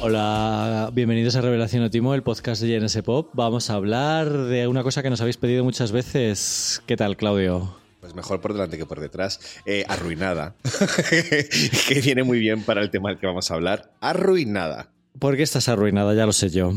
[0.00, 3.30] Hola, bienvenidos a Revelación Otimo, el podcast de JNS Pop.
[3.34, 6.82] Vamos a hablar de una cosa que nos habéis pedido muchas veces.
[6.86, 7.76] ¿Qué tal, Claudio?
[8.00, 9.38] Pues mejor por delante que por detrás.
[9.64, 10.56] Eh, arruinada.
[11.88, 13.92] que viene muy bien para el tema del que vamos a hablar.
[14.00, 14.90] Arruinada.
[15.18, 16.14] ¿Por qué estás arruinada?
[16.14, 16.74] Ya lo sé yo.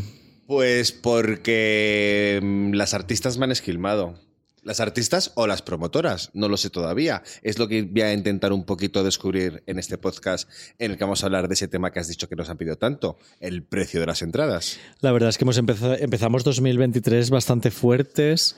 [0.47, 4.15] Pues porque mm, las artistas me han esquilmado.
[4.63, 6.29] ¿Las artistas o las promotoras?
[6.33, 7.23] No lo sé todavía.
[7.41, 11.03] Es lo que voy a intentar un poquito descubrir en este podcast en el que
[11.03, 13.63] vamos a hablar de ese tema que has dicho que nos han pedido tanto, el
[13.63, 14.77] precio de las entradas.
[14.99, 18.55] La verdad es que hemos empezado, empezamos 2023 bastante fuertes,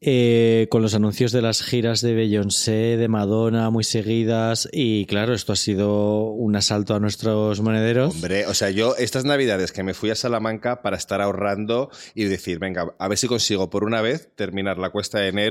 [0.00, 4.68] eh, con los anuncios de las giras de Beyoncé, de Madonna, muy seguidas.
[4.72, 8.12] Y claro, esto ha sido un asalto a nuestros monederos.
[8.12, 12.24] Hombre, o sea, yo estas navidades que me fui a Salamanca para estar ahorrando y
[12.24, 15.43] decir, venga, a ver si consigo por una vez terminar la cuesta de enero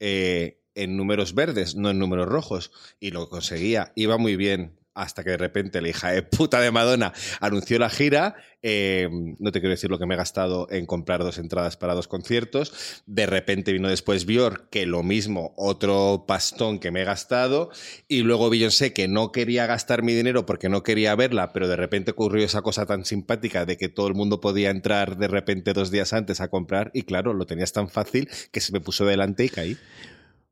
[0.00, 2.72] eh, en números verdes, no en números rojos.
[3.00, 4.78] Y lo conseguía, iba muy bien.
[4.96, 8.34] Hasta que de repente la hija de puta de Madonna anunció la gira.
[8.62, 11.94] eh, no te quiero decir lo que me he gastado en comprar dos entradas para
[11.94, 13.02] dos conciertos.
[13.06, 17.70] De repente vino después Björk, que lo mismo, otro pastón que me he gastado.
[18.08, 21.76] Y luego Beyoncé, que no quería gastar mi dinero porque no quería verla, pero de
[21.76, 25.74] repente ocurrió esa cosa tan simpática de que todo el mundo podía entrar de repente
[25.74, 26.90] dos días antes a comprar.
[26.94, 29.76] Y claro, lo tenías tan fácil que se me puso delante y caí.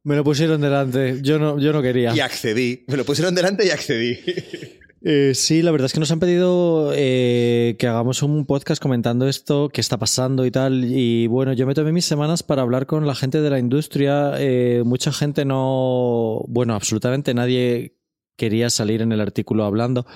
[0.04, 2.14] Me lo pusieron delante, yo no, yo no quería.
[2.14, 2.84] Y accedí.
[2.88, 4.18] Me lo pusieron delante y accedí.
[5.06, 9.28] Eh, sí, la verdad es que nos han pedido eh, que hagamos un podcast comentando
[9.28, 10.82] esto, qué está pasando y tal.
[10.82, 14.32] Y bueno, yo me tomé mis semanas para hablar con la gente de la industria.
[14.38, 17.98] Eh, mucha gente no, bueno, absolutamente nadie
[18.36, 20.06] quería salir en el artículo hablando,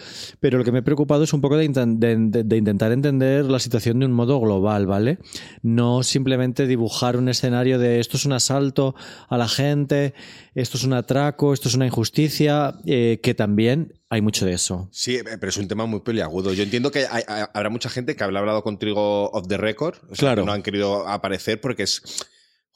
[0.40, 2.90] pero lo que me he preocupado es un poco de, inten- de- de- de intentar
[2.92, 5.18] entender la situación de un modo global, ¿vale?
[5.62, 8.94] No simplemente dibujar un escenario de esto es un asalto
[9.28, 10.14] a la gente,
[10.54, 14.88] esto es un atraco, esto es una injusticia, eh, que también hay mucho de eso.
[14.90, 16.52] Sí, eh, pero es un tema muy peliagudo.
[16.54, 19.96] Yo entiendo que hay- hay- habrá mucha gente que habrá hablado contigo off the record.
[20.10, 20.42] O sea, Claro.
[20.42, 22.02] que no han querido aparecer porque es.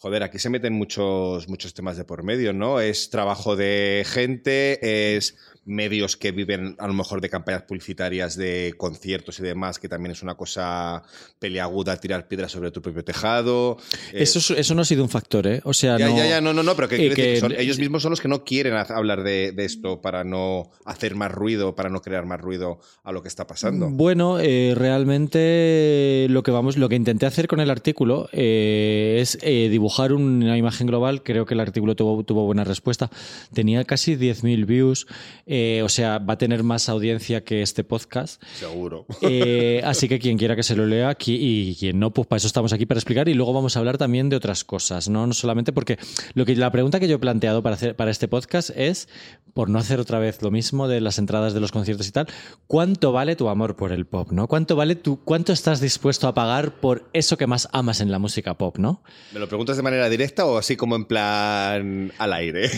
[0.02, 2.80] Joder, aquí se meten muchos, muchos temas de por medio, ¿no?
[2.80, 8.74] Es trabajo de gente, es medios que viven a lo mejor de campañas publicitarias de
[8.76, 11.02] conciertos y demás, que también es una cosa
[11.38, 13.76] peliaguda tirar piedras sobre tu propio tejado.
[14.12, 15.60] Eh, Eso, es- eso no ha sido un factor, ¿eh?
[15.64, 16.16] O sea, ya, no...
[16.16, 18.10] ya, ya, no, no, no, pero que, quiero decir que- que son- ellos mismos son
[18.10, 22.00] los que no quieren hablar de, de esto para no hacer más ruido, para no
[22.02, 23.88] crear más ruido a lo que está pasando.
[23.88, 29.38] Bueno, eh, realmente lo que vamos, lo que intenté hacer con el artículo eh, es
[29.42, 31.22] eh, dibujar una imagen global.
[31.22, 33.10] Creo que el artículo tuvo, tuvo buena respuesta.
[33.52, 35.06] Tenía casi 10.000 views,
[35.54, 38.42] eh, o sea, va a tener más audiencia que este podcast.
[38.54, 39.04] Seguro.
[39.20, 42.38] Eh, así que quien quiera que se lo lea aquí y quien no, pues para
[42.38, 45.26] eso estamos aquí para explicar y luego vamos a hablar también de otras cosas, no,
[45.26, 45.98] no solamente porque
[46.32, 49.10] lo que la pregunta que yo he planteado para hacer para este podcast es
[49.52, 52.28] por no hacer otra vez lo mismo de las entradas de los conciertos y tal,
[52.66, 54.48] ¿cuánto vale tu amor por el pop, no?
[54.48, 58.18] ¿Cuánto vale tu cuánto estás dispuesto a pagar por eso que más amas en la
[58.18, 59.02] música pop, no?
[59.34, 62.70] ¿Me lo preguntas de manera directa o así como en plan al aire?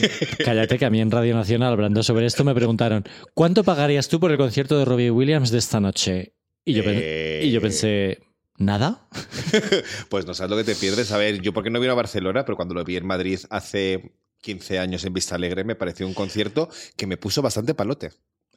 [0.45, 3.05] Cállate que a mí en Radio Nacional hablando sobre esto me preguntaron,
[3.35, 6.35] ¿cuánto pagarías tú por el concierto de Robbie Williams de esta noche?
[6.65, 7.43] Y yo, Eh.
[7.45, 8.21] y yo pensé,
[8.57, 9.07] ¿nada?
[10.09, 11.13] pues no sabes lo que te pierdes.
[11.13, 14.13] A ver, yo porque no vino a Barcelona, pero cuando lo vi en Madrid hace
[14.41, 18.13] 15 años en Vista Alegre me pareció un concierto que me puso bastante palote.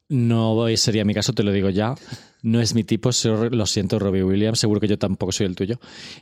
[0.09, 1.93] No sería mi caso, te lo digo ya.
[2.47, 3.09] No es mi tipo,
[3.51, 4.59] lo siento, Robbie Williams.
[4.59, 5.79] Seguro que yo tampoco soy el tuyo.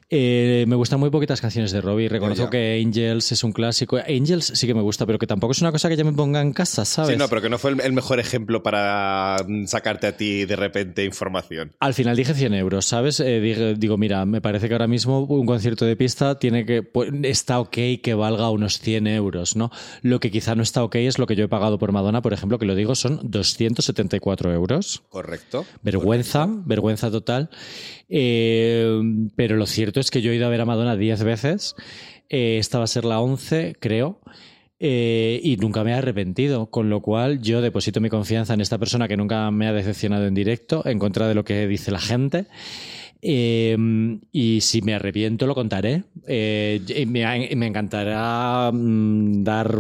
[0.10, 2.10] Eh, me gustan muy poquitas canciones de Robbie.
[2.10, 3.98] Reconozco que Angels es un clásico.
[3.98, 6.42] Angels sí que me gusta, pero que tampoco es una cosa que ya me ponga
[6.42, 7.12] en casa, ¿sabes?
[7.12, 10.46] Sí, no, pero que no fue el, el mejor ejemplo para mm, sacarte a ti
[10.46, 11.74] de repente información.
[11.80, 13.20] Al final dije 100 euros, ¿sabes?
[13.20, 17.12] Eh, digo, mira, me parece que ahora mismo un concierto de pista tiene que pues,
[17.24, 19.72] está ok que valga unos 100 euros, ¿no?
[20.02, 22.34] Lo que quizá no está ok es lo que yo he pagado por Madonna, por
[22.34, 25.04] ejemplo, que lo digo, son 274 euros.
[25.10, 25.66] Correcto.
[25.84, 26.15] Vergüenza,
[26.66, 27.50] vergüenza total.
[28.10, 29.02] Eh,
[29.36, 31.76] pero lo cierto es que yo he ido a ver a Madonna 10 veces.
[32.30, 34.20] Eh, esta va a ser la 11, creo.
[34.80, 38.78] Eh, y nunca me he arrepentido, con lo cual yo deposito mi confianza en esta
[38.78, 42.00] persona que nunca me ha decepcionado en directo, en contra de lo que dice la
[42.00, 42.48] gente.
[43.28, 43.76] Eh,
[44.32, 46.04] y si me arrepiento, lo contaré.
[46.28, 49.76] Eh, me, me encantará mm, dar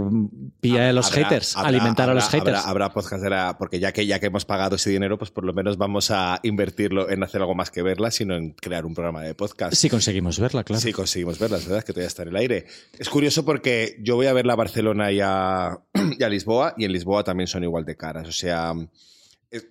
[0.60, 2.66] pie a los Habrá- haters, habrá- alimentar a los haters.
[2.66, 3.24] Habrá, podcast,
[3.60, 6.40] porque ya que, ya que hemos pagado ese dinero, pues por lo menos vamos a
[6.42, 9.76] invertirlo en hacer algo más que verla, sino en crear un programa de podcast.
[9.76, 10.82] Si conseguimos verla, claro.
[10.82, 11.84] Sí, conseguimos verlas, ¿verdad?
[11.84, 12.66] Que todavía está en el aire.
[12.98, 15.78] Es curioso porque yo voy a verla a Barcelona y a,
[16.20, 18.28] y a Lisboa, y en Lisboa también son igual de caras.
[18.28, 18.88] O sea, Es-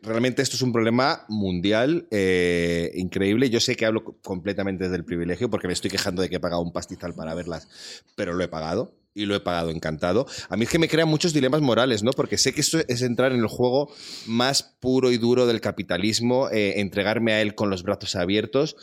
[0.02, 3.50] Realmente esto es un problema mundial eh, increíble.
[3.50, 6.36] Yo sé que hablo co- completamente desde el privilegio porque me estoy quejando de que
[6.36, 7.68] he pagado un pastizal para verlas,
[8.16, 10.26] pero lo he pagado y lo he pagado encantado.
[10.48, 12.12] A mí es que me crean muchos dilemas morales, ¿no?
[12.12, 13.92] Porque sé que esto es entrar en el juego
[14.26, 18.76] más puro y duro del capitalismo, eh, entregarme a él con los brazos abiertos.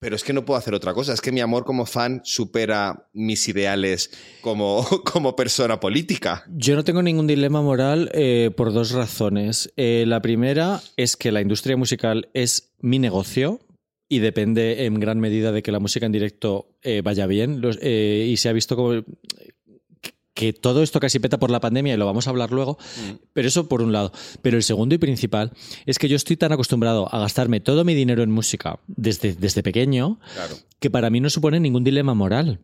[0.00, 1.12] Pero es que no puedo hacer otra cosa.
[1.12, 4.10] Es que mi amor como fan supera mis ideales
[4.40, 6.44] como, como persona política.
[6.48, 9.70] Yo no tengo ningún dilema moral eh, por dos razones.
[9.76, 13.60] Eh, la primera es que la industria musical es mi negocio
[14.08, 17.62] y depende en gran medida de que la música en directo eh, vaya bien.
[17.82, 19.04] Y se ha visto como
[20.40, 22.78] que todo esto casi peta por la pandemia y lo vamos a hablar luego,
[23.34, 24.10] pero eso por un lado.
[24.40, 25.52] Pero el segundo y principal
[25.84, 29.62] es que yo estoy tan acostumbrado a gastarme todo mi dinero en música desde, desde
[29.62, 30.56] pequeño Claro.
[30.78, 32.60] que para mí no supone ningún dilema moral.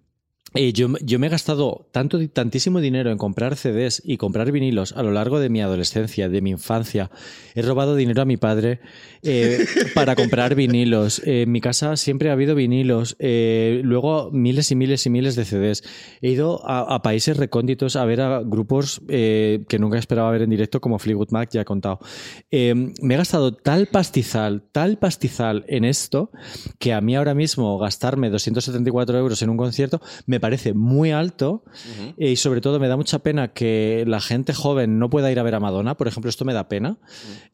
[0.56, 4.92] Eh, yo, yo me he gastado tanto, tantísimo dinero en comprar CDs y comprar vinilos
[4.92, 7.10] a lo largo de mi adolescencia, de mi infancia.
[7.54, 8.80] He robado dinero a mi padre
[9.22, 11.20] eh, para comprar vinilos.
[11.26, 13.16] Eh, en mi casa siempre ha habido vinilos.
[13.20, 15.82] Luego miles y miles y miles de CDs.
[16.22, 20.50] He ido a, a países recónditos a ver a grupos que nunca esperaba ver en
[20.50, 22.00] directo, como Fleetwood Mac, ya he contado.
[22.50, 26.30] Me he gastado tal pastizal, tal pastizal en esto,
[26.78, 31.64] que a mí ahora mismo gastarme 274 euros en un concierto me parece muy alto
[32.18, 35.38] eh, y sobre todo me da mucha pena que la gente joven no pueda ir
[35.38, 36.98] a ver a Madonna, por ejemplo, esto me da pena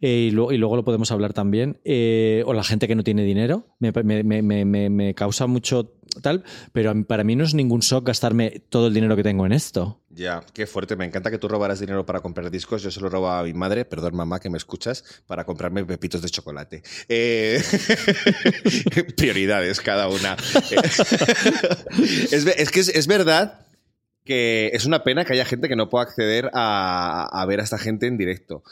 [0.00, 3.02] eh, y, lo- y luego lo podemos hablar también, eh, o la gente que no
[3.04, 7.80] tiene dinero, me, me- me- me- causa mucho tal, pero para mí no es ningún
[7.80, 10.01] shock gastarme todo el dinero que tengo en esto.
[10.14, 10.94] Ya, qué fuerte.
[10.94, 12.82] Me encanta que tú robaras dinero para comprar discos.
[12.82, 16.20] Yo se lo robaba a mi madre, perdón mamá que me escuchas, para comprarme pepitos
[16.20, 16.82] de chocolate.
[17.08, 17.62] Eh,
[19.16, 20.36] Prioridades cada una.
[22.30, 23.66] es, ve- es que es, es verdad
[24.24, 27.64] que es una pena que haya gente que no pueda acceder a, a ver a
[27.64, 28.62] esta gente en directo.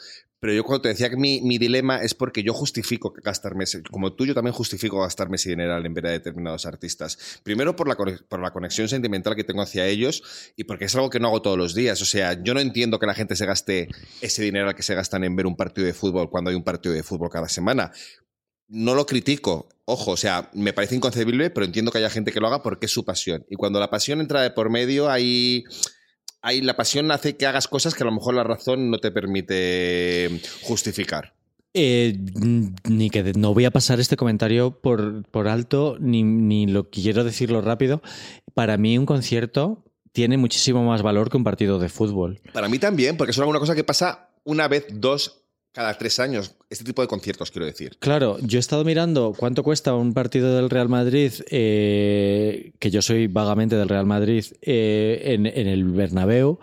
[0.41, 4.13] Pero yo cuando te decía que mi, mi dilema es porque yo justifico gastarme, como
[4.13, 7.39] tú, yo también justifico gastarme ese dinero en ver a determinados artistas.
[7.43, 10.23] Primero por la, por la conexión sentimental que tengo hacia ellos
[10.55, 12.01] y porque es algo que no hago todos los días.
[12.01, 13.87] O sea, yo no entiendo que la gente se gaste
[14.21, 16.63] ese dinero al que se gastan en ver un partido de fútbol cuando hay un
[16.63, 17.91] partido de fútbol cada semana.
[18.67, 22.39] No lo critico, ojo, o sea, me parece inconcebible, pero entiendo que haya gente que
[22.39, 23.45] lo haga porque es su pasión.
[23.47, 25.65] Y cuando la pasión entra de por medio, hay,
[26.41, 29.11] hay la pasión hace que hagas cosas que a lo mejor la razón no te
[29.11, 31.33] permite justificar.
[31.73, 32.17] Eh,
[32.89, 37.23] ni que no voy a pasar este comentario por, por alto, ni, ni lo quiero
[37.23, 38.01] decirlo rápido.
[38.53, 42.41] Para mí, un concierto tiene muchísimo más valor que un partido de fútbol.
[42.51, 45.40] Para mí también, porque es alguna cosa que pasa una vez, dos,
[45.71, 46.55] cada tres años.
[46.69, 47.97] Este tipo de conciertos, quiero decir.
[47.99, 53.01] Claro, yo he estado mirando cuánto cuesta un partido del Real Madrid, eh, que yo
[53.01, 56.59] soy vagamente del Real Madrid, eh, en, en el Bernabéu.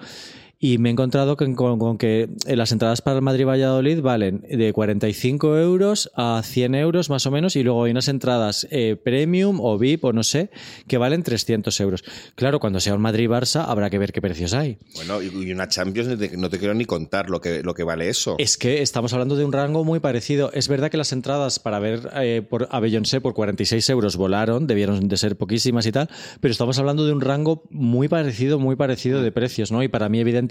[0.61, 4.73] Y me he encontrado que, con, con que las entradas para el Madrid-Valladolid valen de
[4.73, 9.61] 45 euros a 100 euros más o menos y luego hay unas entradas eh, premium
[9.61, 10.51] o VIP o no sé
[10.89, 12.03] que valen 300 euros.
[12.35, 14.79] Claro, cuando sea un Madrid-Barça habrá que ver qué precios hay.
[14.97, 17.75] Bueno, y y una Champions, no te- no te quiero ni contar lo que, lo
[17.75, 18.35] que vale eso.
[18.39, 20.51] Es que estamos hablando de un rango muy parecido.
[20.53, 24.67] Es verdad que las entradas para ver eh, por, a Beyoncé por 46 euros volaron,
[24.67, 28.75] debieron de ser poquísimas y tal, pero estamos hablando de un rango muy parecido, muy
[28.75, 29.85] parecido de precios, ¿no?
[29.85, 30.48] Y para mí, evidentemente,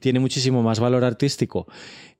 [0.00, 1.66] tiene muchísimo más valor artístico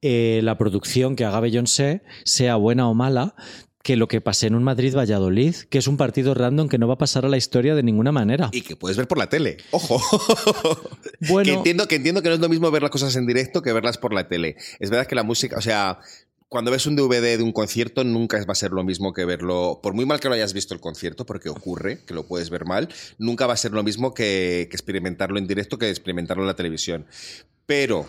[0.06, 3.34] eh, la producción que haga Beyoncé, sea buena o mala,
[3.82, 6.94] que lo que pase en un Madrid-Valladolid, que es un partido random que no va
[6.94, 8.50] a pasar a la historia de ninguna manera.
[8.52, 9.58] Y que puedes ver por la tele.
[9.70, 10.00] Ojo.
[11.26, 11.44] Bueno.
[11.44, 13.72] que, entiendo, que entiendo que no es lo mismo ver las cosas en directo que
[13.72, 14.56] verlas por la tele.
[14.78, 16.00] Es verdad que la música, o sea,
[16.48, 19.80] cuando ves un DVD de un concierto, nunca va a ser lo mismo que verlo.
[19.82, 22.64] Por muy mal que lo hayas visto el concierto, porque ocurre que lo puedes ver
[22.64, 26.48] mal, nunca va a ser lo mismo que, que experimentarlo en directo que experimentarlo en
[26.48, 27.06] la televisión.
[27.66, 28.06] Pero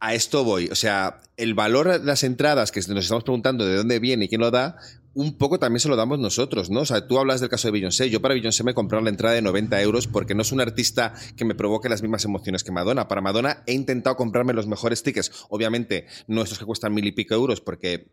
[0.00, 0.68] a esto voy.
[0.68, 4.28] O sea, el valor de las entradas que nos estamos preguntando de dónde viene y
[4.28, 4.78] quién lo da,
[5.16, 6.80] un poco también se lo damos nosotros, ¿no?
[6.80, 8.10] O sea, tú hablas del caso de Beyoncé.
[8.10, 10.60] Yo para Beyoncé me he comprado la entrada de 90 euros porque no es un
[10.60, 13.08] artista que me provoque las mismas emociones que Madonna.
[13.08, 15.32] Para Madonna he intentado comprarme los mejores tickets.
[15.48, 18.10] Obviamente, no estos que cuestan mil y pico euros porque,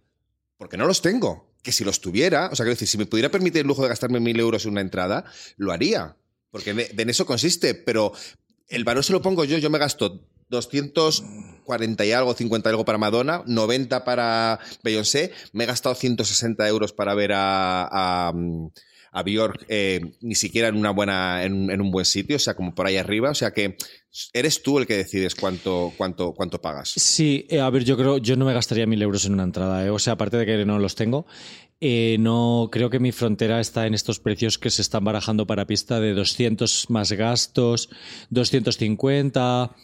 [0.57, 1.51] porque no los tengo.
[1.61, 3.89] Que si los tuviera, o sea, quiero decir, si me pudiera permitir el lujo de
[3.89, 5.25] gastarme mil euros en una entrada,
[5.57, 6.15] lo haría.
[6.51, 7.75] Porque en eso consiste.
[7.75, 8.13] Pero
[8.69, 9.57] el valor se lo pongo yo.
[9.57, 15.31] Yo me gasto 240 y algo, 50 y algo para Madonna, 90 para Beyoncé.
[15.51, 18.33] Me he gastado 160 euros para ver a, a,
[19.13, 22.73] a Bjork, eh, ni siquiera en una buena, en, un buen sitio, o sea, como
[22.73, 23.29] por ahí arriba.
[23.29, 23.77] O sea que
[24.33, 26.93] eres tú el que decides cuánto, cuánto, cuánto pagas.
[26.95, 29.85] Sí, eh, a ver, yo creo, yo no me gastaría mil euros en una entrada,
[29.85, 29.91] ¿eh?
[29.91, 31.27] o sea, aparte de que no los tengo,
[32.19, 35.99] no creo que mi frontera está en estos precios que se están barajando para pista
[35.99, 37.89] de 200 más gastos,
[38.29, 39.75] 250.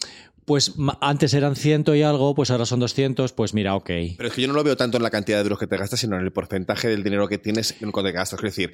[0.50, 3.92] Pues antes eran ciento y algo, pues ahora son 200, pues mira, ok.
[4.18, 5.78] Pero es que yo no lo veo tanto en la cantidad de euros que te
[5.78, 8.40] gastas, sino en el porcentaje del dinero que tienes en cuando te gastas.
[8.40, 8.74] Quiero decir,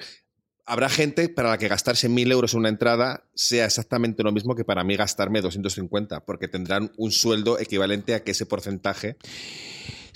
[0.66, 4.56] habrá gente para la que gastarse 1.000 euros en una entrada sea exactamente lo mismo
[4.56, 9.18] que para mí gastarme 250, porque tendrán un sueldo equivalente a que ese porcentaje.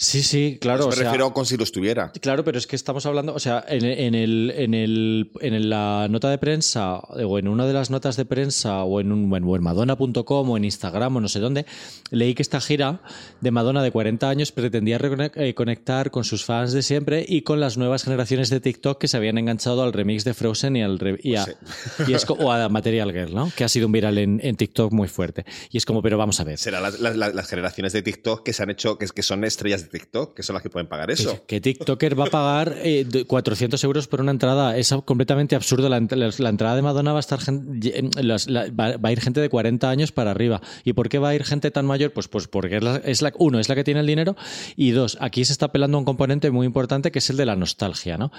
[0.01, 0.79] Sí, sí, claro.
[0.79, 2.13] Eso o me sea, refiero con si lo estuviera.
[2.21, 6.07] Claro, pero es que estamos hablando, o sea, en, en el, en, el, en la
[6.09, 9.55] nota de prensa, o en una de las notas de prensa, o en, un, o
[9.57, 11.65] en Madonna.com, o en Instagram, o no sé dónde,
[12.11, 13.01] leí que esta gira
[13.41, 14.97] de Madonna de 40 años pretendía
[15.35, 19.09] eh, conectar con sus fans de siempre y con las nuevas generaciones de TikTok que
[19.09, 21.45] se habían enganchado al remix de Frozen y, al y, a,
[22.07, 23.51] y es o a Material Girl, ¿no?
[23.53, 25.43] Que ha sido un viral en, en TikTok muy fuerte.
[25.71, 26.57] Y es como, pero vamos a ver.
[26.71, 29.88] Las- las- las generaciones de TikTok que se han hecho, que, que son estrellas de
[29.89, 31.43] TikTok, que son las que pueden pagar eso.
[31.48, 34.77] ¿Qué TikToker va a pagar eh, de 400 euros por una entrada?
[34.77, 35.89] Es completamente absurdo.
[35.89, 37.39] La, ent- la- la entrada de Madonna va a estar
[38.22, 40.62] las- la- va, va a ir gente de 40 años para arriba.
[40.86, 42.12] ¿Y por qué va a ir gente tan mayor?
[42.13, 44.36] Pues, pues porque es la, es la- uno, es la que tiene el dinero
[44.75, 47.46] y dos, aquí se está apelando a un componente muy importante que es el de
[47.46, 48.31] la nostalgia, ¿no?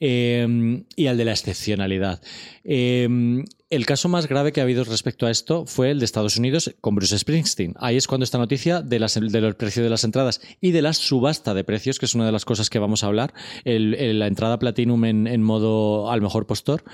[0.00, 2.20] Eh, y al de la excepcionalidad.
[2.64, 6.36] Eh, el caso más grave que ha habido respecto a esto fue el de Estados
[6.36, 7.74] Unidos con Bruce Springsteen.
[7.78, 10.82] Ahí es cuando esta noticia de las, de los precios de las entradas y de
[10.82, 13.32] la subasta de precios, que es una de las cosas que vamos a hablar,
[13.64, 16.84] el- la entrada Platinum en modo al mejor postor.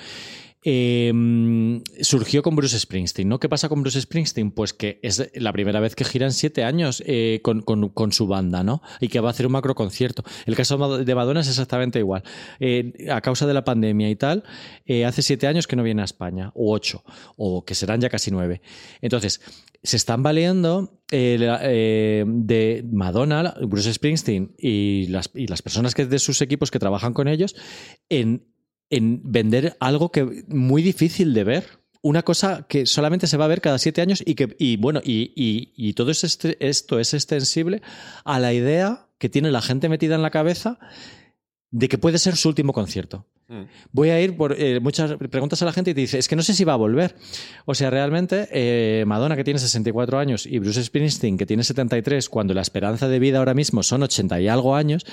[0.65, 1.13] Eh,
[2.01, 3.39] surgió con Bruce Springsteen, ¿no?
[3.39, 4.51] ¿Qué pasa con Bruce Springsteen?
[4.51, 8.65] Pues que es la primera vez que gira en siete años eh, con, su banda,
[8.65, 8.83] ¿no?
[9.01, 10.25] Y que va a hacer un macro concierto.
[10.47, 12.23] El caso de Madonna es exactamente igual.
[12.61, 14.45] Eh, a causa de la pandemia y tal,
[14.87, 17.05] eh, hace siete años que no viene a España, o ocho,
[17.37, 18.61] o que serán ya casi nueve.
[19.01, 19.41] Entonces,
[19.83, 20.25] se están
[21.11, 26.79] eh, de Madonna, Bruce Springsteen y las, y las personas que de sus equipos que
[26.79, 27.55] trabajan con ellos
[28.09, 28.45] en,
[28.91, 31.65] en vender algo que muy difícil de ver.
[32.01, 35.01] Una cosa que solamente se va a ver cada siete años y que, y bueno,
[35.05, 37.83] y, y- y todo es este- esto es extensible
[38.25, 40.79] a la idea que tiene la gente metida en la cabeza
[41.71, 43.27] de que puede ser su último concierto.
[43.49, 43.63] Mm.
[43.93, 46.37] Voy a ir por eh, muchas preguntas a la gente y te dice, es que
[46.37, 47.17] no sé si va a volver.
[47.65, 52.29] O sea, realmente eh, Madonna, que tiene 64 años, y Bruce Springsteen, que tiene 73,
[52.29, 55.07] cuando la esperanza de vida ahora mismo son 80 y algo años,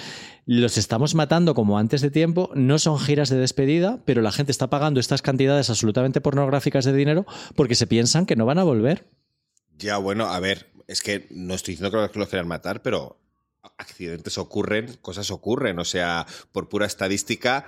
[0.45, 2.51] los estamos matando como antes de tiempo.
[2.55, 6.93] No son giras de despedida, pero la gente está pagando estas cantidades absolutamente pornográficas de
[6.93, 7.25] dinero
[7.55, 9.07] porque se piensan que no van a volver.
[9.77, 13.17] Ya, bueno, a ver, es que no estoy diciendo que los quieran matar, pero
[13.77, 15.79] accidentes ocurren, cosas ocurren.
[15.79, 17.65] O sea, por pura estadística,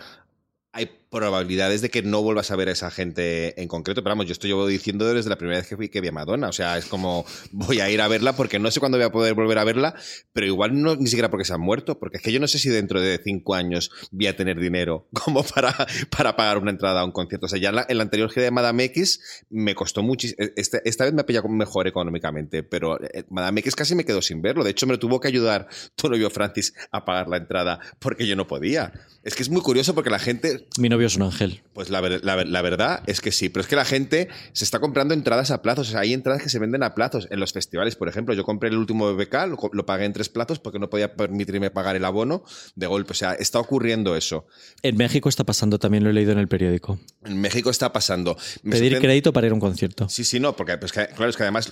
[0.77, 4.03] hay probabilidades de que no vuelvas a ver a esa gente en concreto.
[4.03, 6.11] Pero vamos, yo esto llevo diciendo desde la primera vez que, fui, que vi a
[6.11, 6.49] Madonna.
[6.49, 9.11] O sea, es como voy a ir a verla porque no sé cuándo voy a
[9.11, 9.95] poder volver a verla,
[10.33, 12.59] pero igual no ni siquiera porque se han muerto, porque es que yo no sé
[12.59, 15.73] si dentro de cinco años voy a tener dinero como para,
[16.15, 17.45] para pagar una entrada a un concierto.
[17.45, 20.37] O sea, ya la, anterior gira de Madame X me costó muchísimo.
[20.55, 24.21] Esta, esta vez me ha pillado mejor económicamente, pero eh, Madame X casi me quedó
[24.21, 24.63] sin verlo.
[24.63, 28.27] De hecho, me lo tuvo que ayudar tu novio Francis a pagar la entrada porque
[28.27, 28.93] yo no podía.
[29.23, 31.61] Es que es muy curioso porque la gente novio es un ángel.
[31.73, 34.27] pues la, ver- la ver- la verdad es que sí, pero es que la gente
[34.53, 35.89] se está comprando entradas a plazos.
[35.89, 37.27] O sea, hay entradas que se venden a plazos.
[37.31, 39.35] En los festivales, por ejemplo, yo compré el último BBK,
[39.73, 42.43] lo, pagué en tres plazos porque no podía permitirme pagar el abono
[42.75, 43.11] de golpe.
[43.11, 44.47] O sea, está ocurriendo eso.
[44.81, 46.99] En México está pasando, también lo he leído en el periódico.
[47.25, 48.35] En México está pasando.
[48.63, 50.09] Me Pedir sorprende- crédito para ir a un concierto.
[50.09, 51.71] Sí, sí, no, porque pues, que- claro, es que además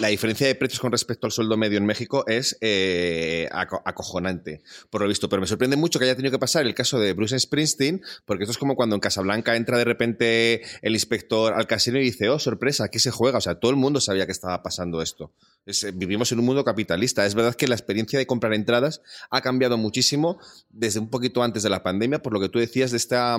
[0.00, 4.62] la diferencia de precios con respecto al sueldo medio en México es eh, aco- acojonante,
[4.90, 5.28] por lo visto.
[5.28, 8.44] Pero me sorprende mucho que haya tenido que pasar el caso de Bruce Springsteen, porque
[8.44, 12.28] esto es como cuando en Casablanca entra de repente el inspector al casino y dice,
[12.28, 13.38] oh, sorpresa, aquí se juega.
[13.38, 15.32] O sea, todo el mundo sabía que estaba pasando esto.
[15.66, 17.26] Es, eh, vivimos en un mundo capitalista.
[17.26, 20.38] Es verdad que la experiencia de comprar entradas ha cambiado muchísimo
[20.70, 23.38] desde un poquito antes de la pandemia, por lo que tú decías de esta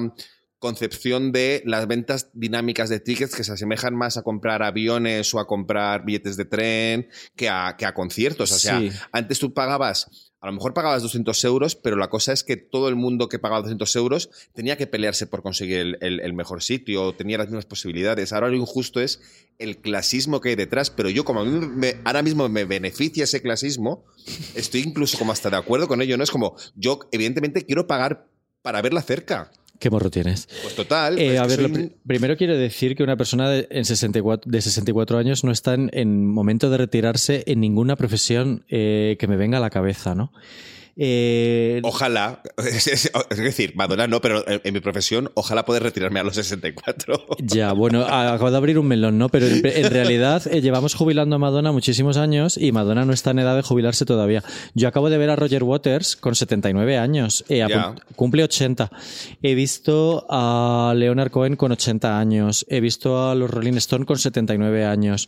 [0.60, 5.40] concepción de las ventas dinámicas de tickets que se asemejan más a comprar aviones o
[5.40, 8.52] a comprar billetes de tren que a, que a conciertos.
[8.52, 8.90] O sea, Sí.
[9.12, 12.88] antes tú pagabas, a lo mejor pagabas 200 euros, pero la cosa es que todo
[12.88, 17.40] el mundo que pagaba 200 euros tenía que pelearse por conseguir el, mejor sitio, tenía
[17.40, 18.32] las mismas posibilidades.
[18.32, 19.22] Ahora lo injusto es
[19.58, 23.42] el clasismo que hay detrás, pero yo como a mí ahora mismo me beneficia ese
[23.42, 24.06] clasismo,
[24.54, 26.24] estoy incluso como hasta de acuerdo con ello, ¿no?
[26.24, 28.28] Es como, yo evidentemente quiero pagar
[28.62, 29.52] para verla cerca.
[29.80, 30.48] ¿Qué morro tienes?
[30.62, 31.20] Pues total.
[31.20, 35.18] Eh, a ver, soy primero quiero decir que una persona de, en 64, de 64
[35.18, 39.58] años no está en, en momento de retirarse en ninguna profesión eh, que me venga
[39.58, 40.32] a la cabeza, ¿no?
[40.98, 46.36] Eh, Ojalá, es, decir, Madonna no, pero en, mi profesión, ojalá poder retirarme a los
[46.36, 47.26] 64.
[47.40, 49.28] Ya, bueno, acabo de abrir un melón, ¿no?
[49.28, 53.40] Pero en, realidad eh, llevamos jubilando a Madonna muchísimos años y Madonna no está en
[53.40, 54.44] edad de jubilarse todavía.
[54.74, 57.66] Yo acabo de ver a Roger Waters con 79 años, eh,
[58.16, 58.90] cumple 80.
[59.42, 64.18] He visto a Leonard Cohen con 80 años, he visto a los Rolling Stone con
[64.18, 65.28] 79 años.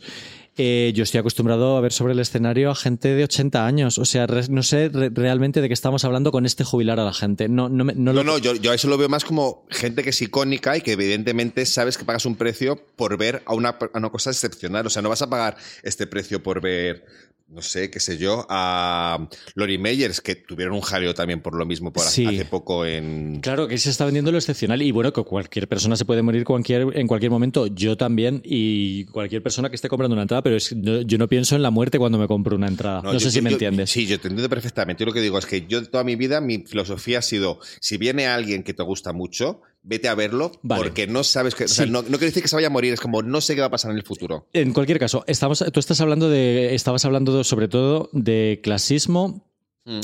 [0.58, 3.96] Eh, yo estoy acostumbrado a ver sobre el escenario a gente de 80 años.
[3.98, 7.04] O sea, re- no sé re- realmente de qué estamos hablando con este jubilar a
[7.04, 7.48] la gente.
[7.48, 9.64] No, no, me- no No, lo- no, yo, yo a eso lo veo más como
[9.70, 13.54] gente que es icónica y que evidentemente sabes que pagas un precio por ver a
[13.54, 14.86] una, a una cosa excepcional.
[14.86, 17.06] O sea, no vas a pagar este precio por ver,
[17.50, 21.64] no sé, qué sé yo, a Lori Meyers, que tuvieron un jaleo también por lo
[21.64, 22.26] mismo por Sí.
[22.26, 23.40] hace poco en...
[23.40, 26.44] Claro que se está vendiendo lo excepcional y bueno, que cualquier persona se puede morir
[26.44, 30.56] cualquier, en cualquier momento, yo también y cualquier persona que esté comprando una entrada, pero
[30.56, 33.00] es- no- yo no pienso en la muerte cuando me compro una entrada.
[33.02, 33.90] No, yo- sé si yo- me yo- entiendes.
[33.90, 35.00] Sí, yo te entiendo perfectamente.
[35.02, 37.96] Yo lo que digo es que yo toda mi vida, mi filosofía ha sido, si
[37.96, 40.82] viene alguien que te gusta mucho, vete a verlo Vale.
[40.82, 41.64] porque no sabes que...
[41.64, 41.90] O sea, Sí.
[41.90, 43.68] no, no quiere decir que se vaya a morir, es como no sé qué va
[43.68, 44.46] a pasar en el futuro.
[44.52, 49.47] En cualquier caso, estamos, tú estás hablando de, estabas hablando de- sobre todo de clasismo.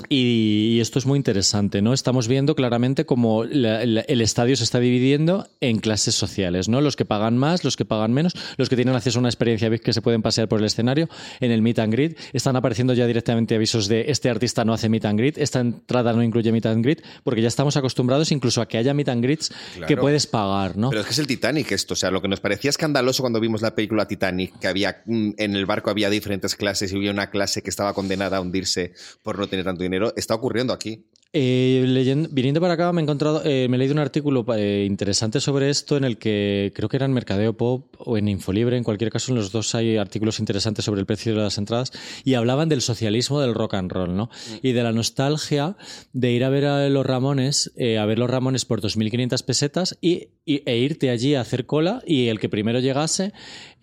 [0.09, 1.93] Y, y esto es muy interesante, ¿no?
[1.93, 6.81] Estamos viendo claramente cómo la- la- el estadio se está dividiendo en clases sociales, ¿no?
[6.81, 9.71] Los que pagan más, los que pagan menos, los que tienen acceso a una experiencia
[9.79, 11.09] que se pueden pasear por el escenario.
[11.41, 14.89] En el meet and greet están apareciendo ya directamente avisos de este artista no hace
[14.89, 18.61] meet and greet, esta entrada no incluye meet and greet, porque ya estamos acostumbrados incluso
[18.61, 19.51] a que haya meet and greets
[19.87, 20.91] que puedes pagar, ¿no?
[20.91, 23.41] Pero es que es el Titanic esto, o sea, lo que nos parecía escandaloso cuando
[23.41, 27.11] vimos la película Titanic, que había mm, en el barco había diferentes clases y había
[27.11, 31.05] una clase que estaba condenada a hundirse por no tener tanto dinero, está ocurriendo aquí.
[31.37, 35.41] Eh, viniendo para acá me he encontrado, eh, me he leído un artículo eh, interesante
[35.41, 38.85] sobre esto en el que creo que era en Mercadeo Pop o en Infolibre, en
[38.85, 41.91] cualquier caso en los dos hay artículos interesantes sobre el precio de las entradas
[42.23, 44.31] y hablaban del socialismo del rock and roll, ¿no?
[44.63, 45.77] Y de la nostalgia
[46.13, 50.29] de ir a ver a los Ramones, a ver los Ramones por 2.500 pesetas y,
[50.45, 53.33] y- e irte allí a hacer cola y el que primero llegase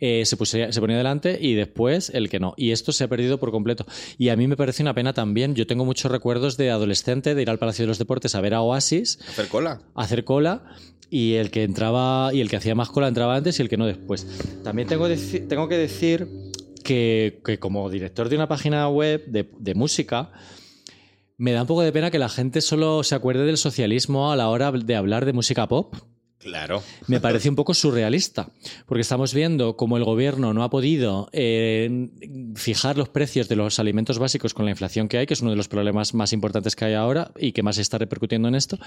[0.01, 2.53] eh, se, pusía- se ponía delante y después el que no.
[2.57, 3.85] Y esto se ha perdido por completo.
[4.17, 5.55] Y a mí me parece una pena también.
[5.55, 8.53] Yo tengo muchos recuerdos de adolescente de ir al Palacio de los Deportes a ver
[8.55, 9.81] a Oasis, Hacer cola.
[9.95, 10.63] hacer cola
[11.09, 13.77] y el que entraba y el que hacía más cola entraba antes y el que
[13.77, 14.25] no después.
[14.63, 15.07] También tengo,
[15.47, 16.27] tengo que decir
[16.83, 20.31] que, que como director de una página web de, de música,
[21.37, 24.35] me da un poco de pena que la gente solo se acuerde del socialismo a
[24.35, 25.93] la hora de hablar de música pop.
[26.41, 26.81] Claro.
[27.07, 28.49] Me parece un poco surrealista,
[28.87, 32.09] porque estamos viendo cómo el gobierno no ha podido eh,
[32.55, 35.51] fijar los precios de los alimentos básicos con la inflación que hay, que es uno
[35.51, 38.79] de los problemas más importantes que hay ahora y que más está repercutiendo en esto.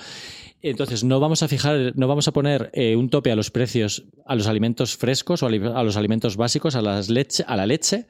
[0.63, 4.05] Entonces, no vamos a fijar, no vamos a poner eh, un tope a los precios,
[4.27, 8.07] a los alimentos frescos o a los alimentos básicos, a, las leche, a la leche.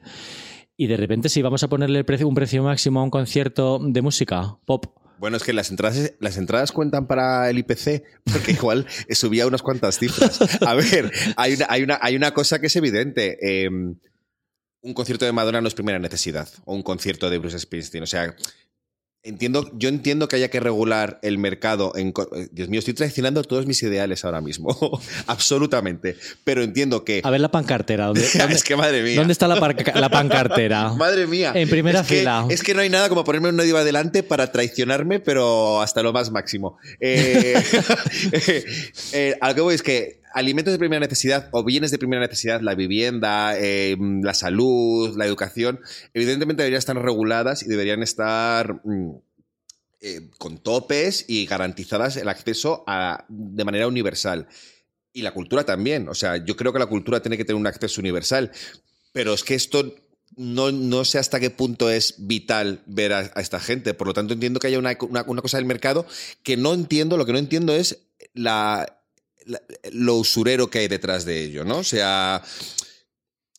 [0.77, 4.57] Y de repente, si vamos a ponerle un precio máximo a un concierto de música
[4.65, 4.85] pop,
[5.17, 9.61] Bueno, es que las entradas, las entradas cuentan para el IPC, porque igual subía unas
[9.61, 10.39] cuantas cifras.
[10.61, 13.37] A ver, hay una, hay una, hay una cosa que es evidente.
[13.41, 13.69] eh,
[14.85, 18.03] un concierto de Madonna no es primera necesidad, o un concierto de Bruce Springsteen.
[18.03, 18.35] O sea,
[19.25, 21.91] entiendo, yo entiendo que haya que regular el mercado.
[21.95, 24.69] En, eh, Dios mío, estoy traicionando todos mis ideales ahora mismo.
[25.27, 26.15] Absolutamente.
[26.43, 27.21] Pero entiendo que.
[27.23, 28.05] a ver la pancartera.
[28.05, 29.15] ¿dónde, dónde- es que madre mía.
[29.15, 29.55] dónde está la,
[29.95, 30.93] la pancartera?
[30.93, 31.51] Madre mía.
[31.55, 32.45] En primera es que- fila.
[32.49, 36.13] es que no hay nada como ponerme una diva delante para traicionarme, pero hasta lo
[36.13, 36.77] más máximo.
[36.99, 37.55] Eh,
[39.13, 42.21] eh, a lo que voy es que alimentos de primera necesidad o bienes de primera
[42.21, 45.79] necesidad, la vivienda, eh, la salud, la educación,
[46.13, 49.11] evidentemente deberían estar reguladas y deberían estar mm,
[50.01, 54.47] eh, con topes y garantizadas el acceso a, de manera universal.
[55.13, 56.09] Y la cultura también.
[56.09, 58.51] O sea, yo creo que la cultura tiene que tener un acceso universal.
[59.13, 59.95] Pero es que esto
[60.35, 63.93] no, no sé hasta qué punto es vital ver a, a esta gente.
[63.93, 66.05] Por lo tanto, entiendo que haya una, una- una cosa del mercado
[66.43, 67.15] que no entiendo.
[67.15, 67.99] Lo que no entiendo es
[68.33, 69.04] la, la-
[69.91, 71.77] lo usurero que hay detrás de ello, ¿no?
[71.79, 72.43] O sea.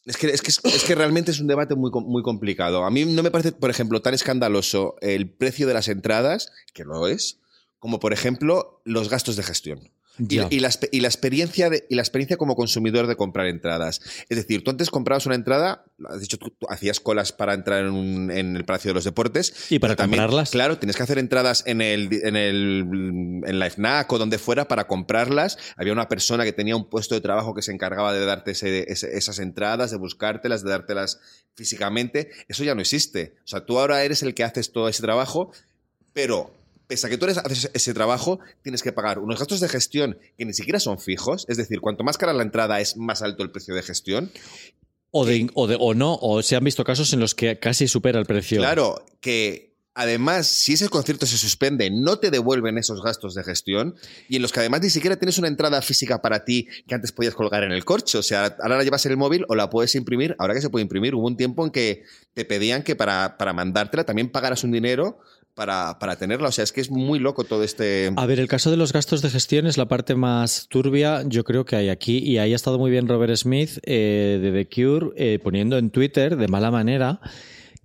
[0.05, 2.85] Es que, es, que, es que realmente es un debate muy, muy complicado.
[2.85, 6.85] A mí no me parece, por ejemplo, tan escandaloso el precio de las entradas, que
[6.85, 7.41] lo es,
[7.81, 9.91] como por ejemplo los gastos de gestión.
[10.51, 14.01] Y, la, expe- y la experiencia de, y la experiencia como consumidor de comprar entradas.
[14.29, 17.85] Es decir, tú antes comprabas una entrada, has dicho, tú, tú hacías colas para entrar
[17.85, 19.71] en, un- en el Palacio de los Deportes.
[19.71, 20.51] Y para también, comprarlas.
[20.51, 22.85] Claro, tienes que hacer entradas en el, en el
[23.47, 25.59] en la FNAC o donde fuera para comprarlas.
[25.77, 28.91] Había una persona que tenía un puesto de trabajo que se encargaba de darte ese-
[28.91, 31.21] ese- esas entradas, de buscártelas, de dártelas
[31.55, 32.31] físicamente.
[32.49, 33.35] Eso ya no existe.
[33.45, 35.53] O sea, tú ahora eres el que haces todo ese trabajo,
[36.13, 36.51] pero
[36.87, 40.19] pese a que tú eres, haces ese trabajo, tienes que pagar unos gastos de gestión
[40.39, 41.45] que ni siquiera son fijos.
[41.49, 44.31] Es decir, cuanto más cara la entrada es más alto el precio de gestión.
[45.11, 47.89] O, de, o, de- o no, o se han visto casos en los que casi
[47.89, 48.59] supera el precio.
[48.59, 53.95] Claro, que además, si ese concierto se suspende, no te devuelven esos gastos de gestión
[54.29, 57.13] y en los que además ni siquiera tienes una entrada física para ti que antes
[57.13, 58.19] podías colgar en el corcho.
[58.19, 60.37] O sea, ahora la llevas en el móvil o la puedes imprimir.
[60.39, 62.03] Ahora que se puede imprimir, hubo un tiempo en que
[62.35, 65.19] te pedían que para, para mandártela también pagaras un dinero
[65.57, 66.51] para, para tenerla.
[66.51, 68.13] O sea, es que es muy loco todo este...
[68.15, 71.45] A ver, el caso de los gastos de gestión es la parte más turbia, yo
[71.45, 72.19] creo que hay aquí.
[72.19, 75.91] Y ahí ha estado muy bien Robert Smith eh, de The Cure eh, poniendo en
[75.91, 77.21] Twitter de mala manera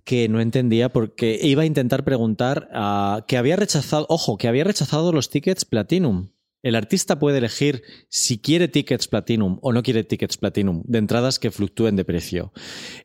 [0.04, 4.64] que no entendía porque iba a intentar preguntar a, que había rechazado, ojo, que había
[4.64, 6.28] rechazado los tickets Platinum.
[6.62, 11.38] El artista puede elegir si quiere tickets Platinum o no quiere tickets Platinum, de entradas
[11.38, 12.52] que fluctúen de precio.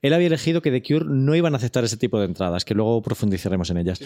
[0.02, 2.74] Él había elegido que The Cure no iban a aceptar ese tipo de entradas, que
[2.76, 4.00] luego profundizaremos en ellas.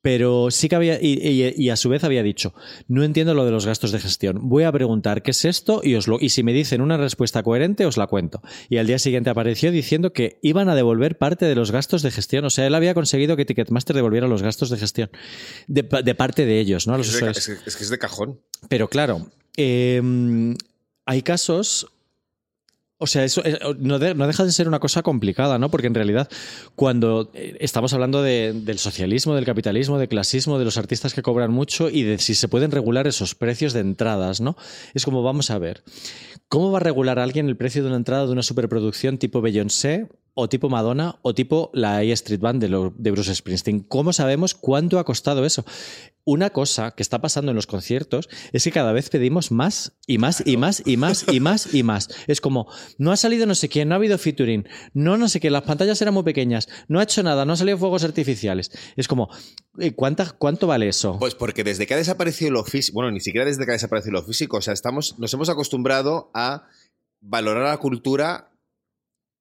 [0.00, 2.52] Pero sí que había, y, y- y a su vez había dicho,
[2.88, 4.38] no entiendo lo de los gastos de gestión.
[4.48, 7.42] Voy a preguntar qué es esto y, os lo, y si me dicen una respuesta
[7.42, 8.42] coherente, os la cuento.
[8.68, 12.10] Y al día siguiente apareció diciendo que iban a devolver parte de los gastos de
[12.10, 12.44] gestión.
[12.44, 15.10] O sea, él había conseguido que Ticketmaster devolviera los gastos de gestión
[15.68, 16.94] de, pa- de parte de ellos, ¿no?
[16.94, 18.40] A los Es, de es que es de cajón.
[18.68, 20.00] Pero claro, eh,
[21.06, 21.86] hay casos.
[22.98, 25.68] O sea, eso eh, no, de- no deja de ser una cosa complicada, ¿no?
[25.70, 26.28] Porque en realidad,
[26.76, 31.20] cuando eh, estamos hablando de- del socialismo, del capitalismo, del clasismo, de los artistas que
[31.20, 34.56] cobran mucho y de si se pueden regular esos precios de entradas, ¿no?
[34.94, 35.82] Es como, vamos a ver,
[36.48, 40.08] ¿cómo va a regular alguien el precio de una entrada de una superproducción tipo Beyoncé
[40.34, 43.80] o tipo Madonna o tipo la A Street Band de, lo- de Bruce Springsteen?
[43.80, 45.64] ¿Cómo sabemos cuánto ha costado eso?
[46.26, 50.16] Una cosa que está pasando en los conciertos es que cada vez pedimos más y
[50.16, 52.08] más y más y más y más y más.
[52.26, 52.66] Es como,
[52.96, 55.64] no ha salido no sé quién, no ha habido featuring, no no sé qué, las
[55.64, 58.70] pantallas eran muy pequeñas, no ha hecho nada, no han salido fuegos artificiales.
[58.96, 59.28] Es como,
[59.78, 61.18] eh, ¿cuánta, ¿cuánto vale eso?
[61.18, 64.12] Pues porque desde que ha desaparecido lo físico, bueno, ni siquiera desde que ha desaparecido
[64.12, 66.66] lo físico, o sea, estamos, nos hemos acostumbrado a
[67.20, 68.50] valorar la cultura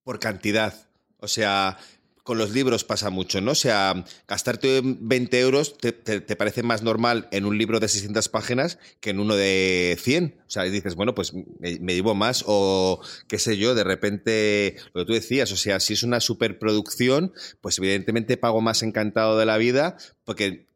[0.04, 0.88] por cantidad.
[1.20, 1.78] O sea,
[2.24, 3.52] con los libros pasa mucho, ¿no?
[3.52, 5.92] O sea, gastarte 20 euros te,
[6.36, 10.42] parece más normal en un libro de 600 páginas que en uno de 100.
[10.48, 14.78] O sea, dices, bueno, pues me, me llevo más o qué sé yo, de repente,
[14.94, 19.38] lo que tú decías, o sea, si es una superproducción, pues evidentemente pago más encantado
[19.38, 20.68] de la vida porque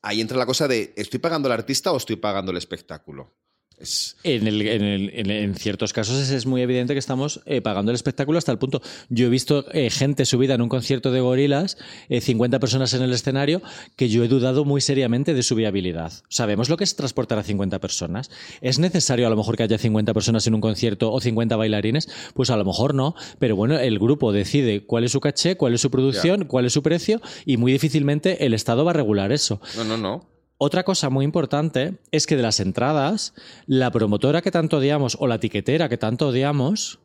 [0.00, 3.34] ahí entra la cosa de, ¿estoy pagando al artista o estoy pagando el espectáculo?
[3.78, 7.40] Es, En, el- en el- en- en ciertos casos es, es muy evidente que estamos
[7.46, 8.80] eh, pagando el espectáculo hasta el punto.
[9.08, 11.76] Yo he visto eh, gente subida en un concierto de gorilas,
[12.08, 13.62] eh, 50 personas en el escenario,
[13.96, 16.12] que yo he dudado muy seriamente de su viabilidad.
[16.28, 18.30] ¿Sabemos lo que es transportar a 50 personas?
[18.60, 22.08] ¿Es necesario a lo mejor que haya 50 personas en un concierto o 50 bailarines?
[22.34, 25.74] Pues a lo mejor no, pero bueno, el grupo decide cuál es su caché, cuál
[25.74, 29.32] es su producción, cuál es su precio y muy difícilmente el Estado va a regular
[29.32, 29.60] eso.
[29.76, 30.33] no, no, no.
[30.58, 33.34] Otra cosa muy importante es que de las entradas,
[33.66, 37.00] la promotora que tanto odiamos o la tiquetera que tanto odiamos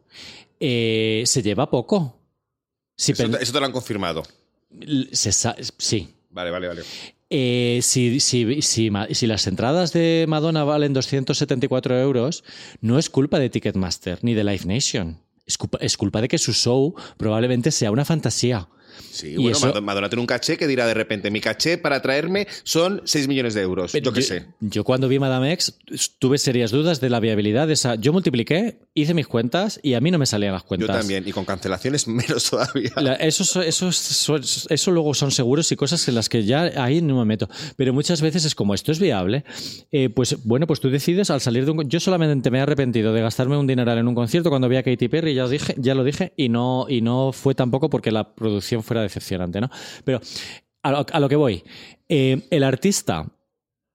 [0.59, 2.15] eh, se lleva poco.
[2.95, 4.23] Si Eso te, eso te lo han confirmado.
[5.11, 5.31] se
[5.77, 6.09] sí.
[6.29, 6.81] Vale, vale, vale.
[7.31, 12.43] Eh, si, si- si ma- si las entradas de Madonna valen 274 euros,
[12.81, 15.17] no es culpa de Ticketmaster ni de Live Nation.
[15.45, 18.67] Es culpa, es culpa de que su show probablemente sea una fantasía.
[19.11, 22.01] Sí, Y bueno, eso- Madonna tiene un caché que dirá de repente, mi caché para
[22.01, 23.91] traerme son 6 millones de euros.
[23.93, 24.45] yo qué sé.
[24.59, 25.77] Yo cuando vi Madame X
[26.19, 27.95] tuve serias dudas de la viabilidad de esa.
[27.95, 30.97] Yo multipliqué, hice mis cuentas y a mí no me salían las Yo cuentas.
[30.97, 32.91] también, y con cancelaciones menos todavía.
[32.97, 34.37] La- eso, so- eso, so-
[34.69, 37.49] eso luego son seguros y cosas en las que ya ahí no me meto.
[37.75, 39.43] Pero muchas veces es como, ¿esto es viable?
[39.91, 41.89] Eh, pues bueno, pues tú decides al salir de un...
[41.89, 44.83] Yo solamente me he arrepentido de gastarme un dineral en un concierto cuando vi a
[44.83, 48.33] Katy Perry, ya dije, ya lo dije y, no, y no fue tampoco porque la
[48.35, 49.69] producción fuera decepcionante, ¿no?
[50.03, 50.19] Pero
[50.83, 51.63] a lo, que voy,
[52.09, 53.25] eh, el artista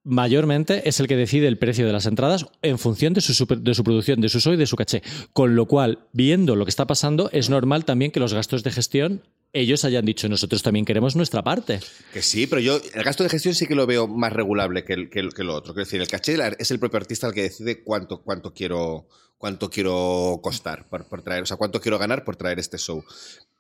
[0.05, 3.61] mayormente es el que decide el precio de las entradas en función de su, super-
[3.61, 5.03] de su producción, de su show y de su caché.
[5.33, 8.71] Con lo cual, viendo lo que está pasando, es normal también que los gastos de
[8.71, 9.23] gestión
[9.57, 11.79] ellos hayan dicho nosotros también queremos nuestra parte.
[12.13, 15.09] Que sí, pero yo el gasto de gestión sí que lo veo más regulable que,
[15.09, 15.73] que, el- que lo otro.
[15.75, 19.07] Quiero decir, el caché es el propio artista el que decide cuánto, cuánto quiero
[19.39, 23.05] cuánto quiero costar por, por traer, o sea, cuánto quiero ganar por traer este show.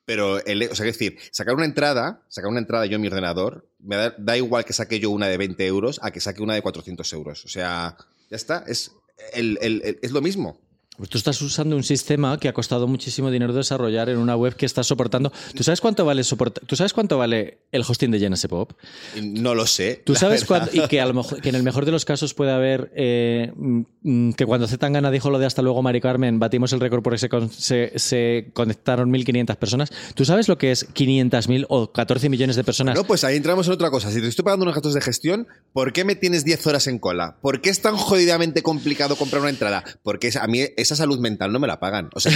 [0.06, 3.08] Pero, el, o sea, es decir, sacar una entrada, sacar una entrada yo en mi
[3.08, 6.42] ordenador, me da, da igual que saque yo una de 20 euros a que saque
[6.42, 7.44] una de 400 euros.
[7.44, 7.96] O sea,
[8.30, 8.92] ya está, es,
[9.32, 10.58] el- el- es lo mismo.
[10.96, 14.54] Pues tú estás usando un sistema que ha costado muchísimo dinero desarrollar en una web
[14.54, 15.32] que está soportando.
[15.54, 16.64] ¿Tú sabes cuánto vale soportar?
[16.66, 18.72] ¿Tú sabes cuánto vale el hosting de Genesis Pop?
[19.20, 20.02] No lo sé.
[20.04, 22.32] Tú sabes cuándo- y que a lo mejor que en el mejor de los casos
[22.34, 26.72] puede haber eh, mm, que cuando Zetangana dijo lo de hasta luego Mari Carmen batimos
[26.72, 29.90] el récord porque se, con- se, se conectaron 1.500 personas.
[30.14, 32.94] ¿Tú sabes lo que es 500.000 o 14 millones de personas?
[32.94, 34.12] No, pues ahí entramos en otra cosa.
[34.12, 36.98] Si te estoy pagando unos gastos de gestión, ¿por qué me tienes 10 horas en
[37.00, 37.36] cola?
[37.40, 39.82] ¿Por qué es tan jodidamente complicado comprar una entrada?
[40.04, 42.10] Porque es- a mí esa salud mental no me la pagan.
[42.14, 42.32] O sea,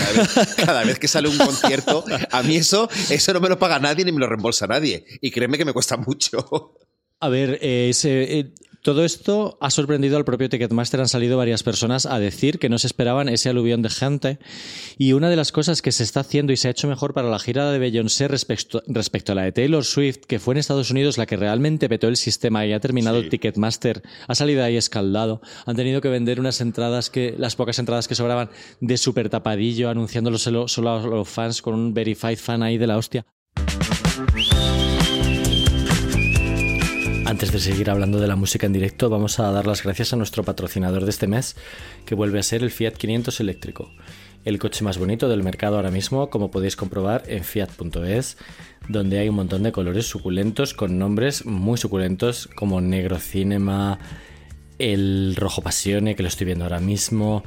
[0.56, 4.04] cada vez, que sale un concierto, a mí eso, eso no me lo paga nadie
[4.04, 5.04] ni me lo reembolsa nadie.
[5.20, 6.74] Y créeme que me cuesta mucho.
[7.20, 11.00] A ver, eh, eh, Todo esto ha sorprendido al propio Ticketmaster.
[11.00, 14.38] Han salido varias personas a decir que no se esperaban ese aluvión de gente.
[14.96, 17.28] Y una de las cosas que se está haciendo y se ha hecho mejor para
[17.28, 20.90] la gira de Beyoncé respecto, respecto a la de Taylor Swift, que fue en Estados
[20.90, 23.30] Unidos la que realmente petó el sistema y ha terminado Sí.
[23.30, 25.40] Ticketmaster, ha salido ahí escaldado.
[25.66, 29.90] Han tenido que vender unas entradas que, las pocas entradas que sobraban de super tapadillo,
[29.90, 33.26] anunciándolo solo, solo a los fans con un verified fan ahí de la hostia.
[37.28, 40.16] Antes de seguir hablando de la música en directo, vamos a dar las gracias a
[40.16, 41.56] nuestro patrocinador de este mes,
[42.06, 43.90] que vuelve a ser el Fiat 500 eléctrico,
[44.46, 48.38] el coche más bonito del mercado ahora mismo, como podéis comprobar en fiat.es,
[48.88, 53.98] donde hay un montón de colores suculentos con nombres muy suculentos como Negro Cinema,
[54.78, 57.44] el Rojo Pasione, que lo estoy viendo ahora mismo,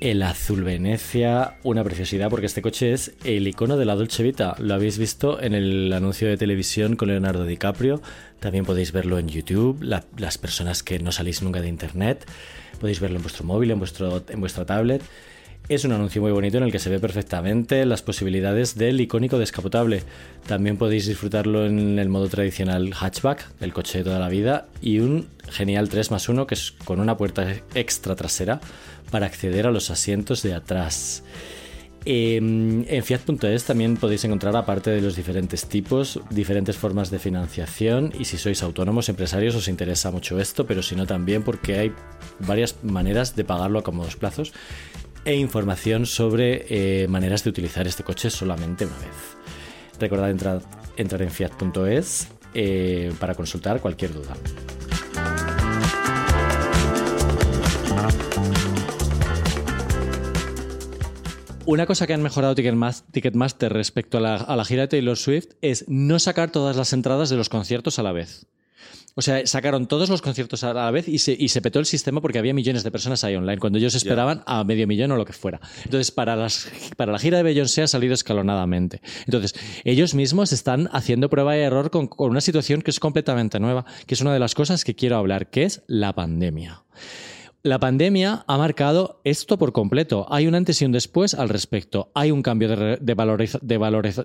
[0.00, 4.54] el Azul Venecia, una preciosidad porque este coche es el icono de la Dolce Vita.
[4.58, 8.00] Lo habéis visto en el anuncio de televisión con Leonardo DiCaprio.
[8.38, 9.82] También podéis verlo en YouTube.
[9.82, 12.24] La- las personas que no salís nunca de internet,
[12.80, 15.02] podéis verlo en vuestro móvil, en, vuestro, en vuestra tablet.
[15.68, 19.38] Es un anuncio muy bonito en el que se ve perfectamente las posibilidades del icónico
[19.38, 20.02] descapotable.
[20.46, 25.00] También podéis disfrutarlo en el modo tradicional hatchback, el coche de toda la vida, y
[25.00, 28.60] un genial 3 más 1 que es con una puerta extra trasera
[29.10, 31.22] para acceder a los asientos de atrás.
[32.04, 38.12] Eh, en Fiat.es también podéis encontrar, aparte de los diferentes tipos, diferentes formas de financiación
[38.18, 41.92] y si sois autónomos, empresarios, os interesa mucho esto, pero si no también porque hay
[42.38, 44.52] varias maneras de pagarlo a cómodos plazos
[45.24, 49.36] e información sobre eh, maneras de utilizar este coche solamente una vez.
[49.98, 50.62] Recordad entrar,
[50.96, 54.34] entrar en fiat.es eh, para consultar cualquier duda.
[61.68, 65.18] Una cosa que han mejorado Ticketmas- Ticketmaster respecto a la, a la gira de Taylor
[65.18, 68.46] Swift es no sacar todas las entradas de los conciertos a la vez.
[69.16, 71.84] O sea, sacaron todos los conciertos a la vez y se, y se petó el
[71.84, 75.16] sistema porque había millones de personas ahí online, cuando ellos esperaban a medio millón o
[75.18, 75.60] lo que fuera.
[75.84, 79.02] Entonces, para, las, para la gira de Beyoncé ha salido escalonadamente.
[79.26, 79.54] Entonces,
[79.84, 83.84] ellos mismos están haciendo prueba y error con, con una situación que es completamente nueva,
[84.06, 86.82] que es una de las cosas que quiero hablar, que es la pandemia.
[87.64, 90.26] La pandemia ha marcado esto por completo.
[90.30, 92.08] Hay un antes y un después al respecto.
[92.14, 93.58] Hay un cambio de, de de valoriza-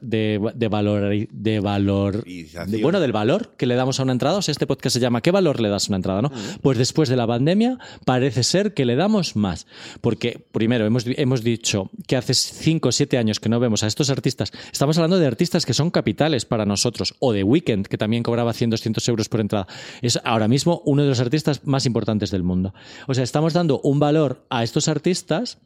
[0.01, 4.37] de, de valori- de valor, de- bueno, del valor que le damos a una entrada.
[4.37, 6.21] O sea, este podcast se llama ¿Qué valor le das a una entrada?
[6.21, 6.31] ¿no?
[6.61, 9.65] Pues después de la pandemia parece ser que le damos más.
[9.99, 13.87] Porque, primero, hemos, hemos dicho que hace 5 o 7 años que no vemos a
[13.87, 14.51] estos artistas.
[14.71, 17.15] Estamos hablando de artistas que son capitales para nosotros.
[17.17, 19.65] O de Weekend, que también cobraba 100, 200 euros por entrada.
[20.03, 22.75] Es ahora mismo uno de los artistas más importantes del mundo.
[23.07, 25.57] O sea, estamos dando un valor a estos artistas.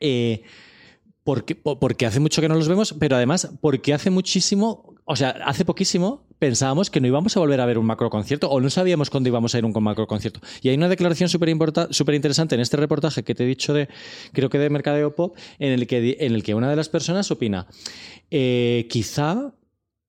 [0.00, 0.42] eh,
[1.24, 5.16] porque, po- porque hace mucho que no los vemos, pero además porque hace muchísimo, o
[5.16, 8.60] sea, hace poquísimo pensábamos que no íbamos a volver a ver un macro concierto o
[8.60, 10.38] no sabíamos cuándo íbamos a ir a un macro concierto.
[10.62, 11.48] Y hay una declaración súper
[12.14, 13.88] interesante en este reportaje que te he dicho de,
[14.32, 17.28] creo que de Mercadeo Pop, en el que, en el que una de las personas
[17.32, 17.66] opina,
[18.30, 19.52] eh, quizá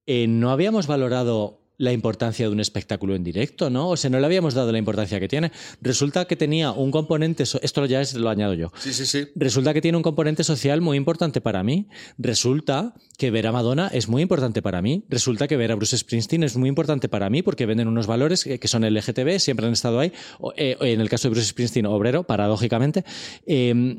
[0.06, 3.90] eh, no habíamos valorado la importancia de un espectáculo en directo, ¿no?
[3.90, 5.52] O sea, no le habíamos dado la importancia que tiene.
[5.82, 9.28] Resulta que tenía un componente, so- esto ya es, lo añado yo, Sí, sí, sí.
[9.36, 11.88] Resulta que tiene un componente social muy importante para mí.
[12.18, 15.04] Resulta que ver a Madonna es muy importante para mí.
[15.10, 18.44] Resulta que ver a Bruce Springsteen es muy importante para mí porque venden unos valores
[18.44, 20.12] que son LGTB, siempre han estado ahí.
[20.40, 23.04] O, eh, en el caso de Bruce Springsteen, obrero, paradójicamente.
[23.46, 23.98] Eh,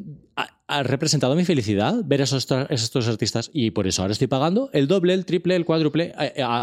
[0.68, 4.70] ha, representado mi felicidad ver esos, tra- estos artistas y por eso ahora estoy pagando
[4.72, 6.14] el doble, el triple, el cuádruple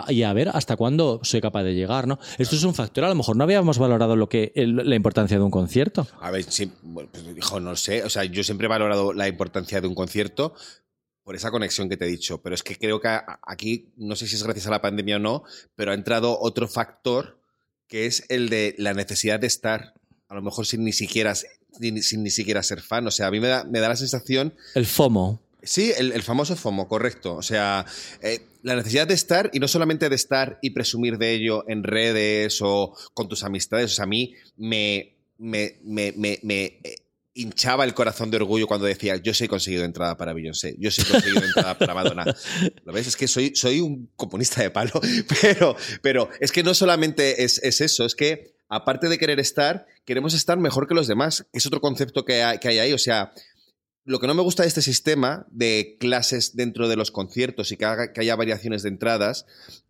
[0.10, 2.20] y a ver hasta cuándo soy capaz de llegar, ¿no?
[2.38, 5.44] Esto es un factor, a lo mejor no habíamos valorado lo que, la importancia de
[5.44, 6.08] un concierto.
[6.22, 8.04] A ver, sí, bueno, pues, hijo, no sé.
[8.04, 10.54] O sea, yo siempre he valorado la importancia de un concierto
[11.24, 12.42] por esa conexión que te he dicho.
[12.42, 13.10] Pero es que creo que
[13.48, 15.44] aquí, no sé si es gracias a la pandemia o no,
[15.76, 17.40] pero ha entrado otro factor
[17.88, 19.94] que es el de la necesidad de estar,
[20.28, 21.34] a lo mejor sin ni siquiera,
[21.80, 23.06] sin, sin ni siquiera ser fan.
[23.08, 25.42] O sea, a mí me da, me da la sensación El FOMO.
[25.64, 27.36] Sí, el, el famoso FOMO, correcto.
[27.36, 27.86] O sea,
[28.22, 31.84] eh, la necesidad de estar y no solamente de estar y presumir de ello en
[31.84, 33.92] redes o con tus amistades.
[33.92, 36.96] O sea, a mí me, me, me, me, me, eh,
[37.36, 40.90] hinchaba el corazón de orgullo cuando decía, yo sí he conseguido entrada para Beyoncé, yo
[40.90, 42.26] sí he conseguido entrada para Madonna.
[42.86, 43.08] ¿Lo ves?
[43.08, 44.94] Es que soy, soy un comunista de palo,
[45.42, 49.86] pero, pero es que no solamente es, es eso, es que aparte de querer estar,
[50.06, 52.94] queremos estar mejor que los demás, es otro concepto que hay, que hay ahí.
[52.94, 53.32] O sea,
[54.04, 57.78] lo que no me gusta de este sistema de clases dentro de los conciertos y
[57.78, 59.46] que, haga- que haya variaciones de entradas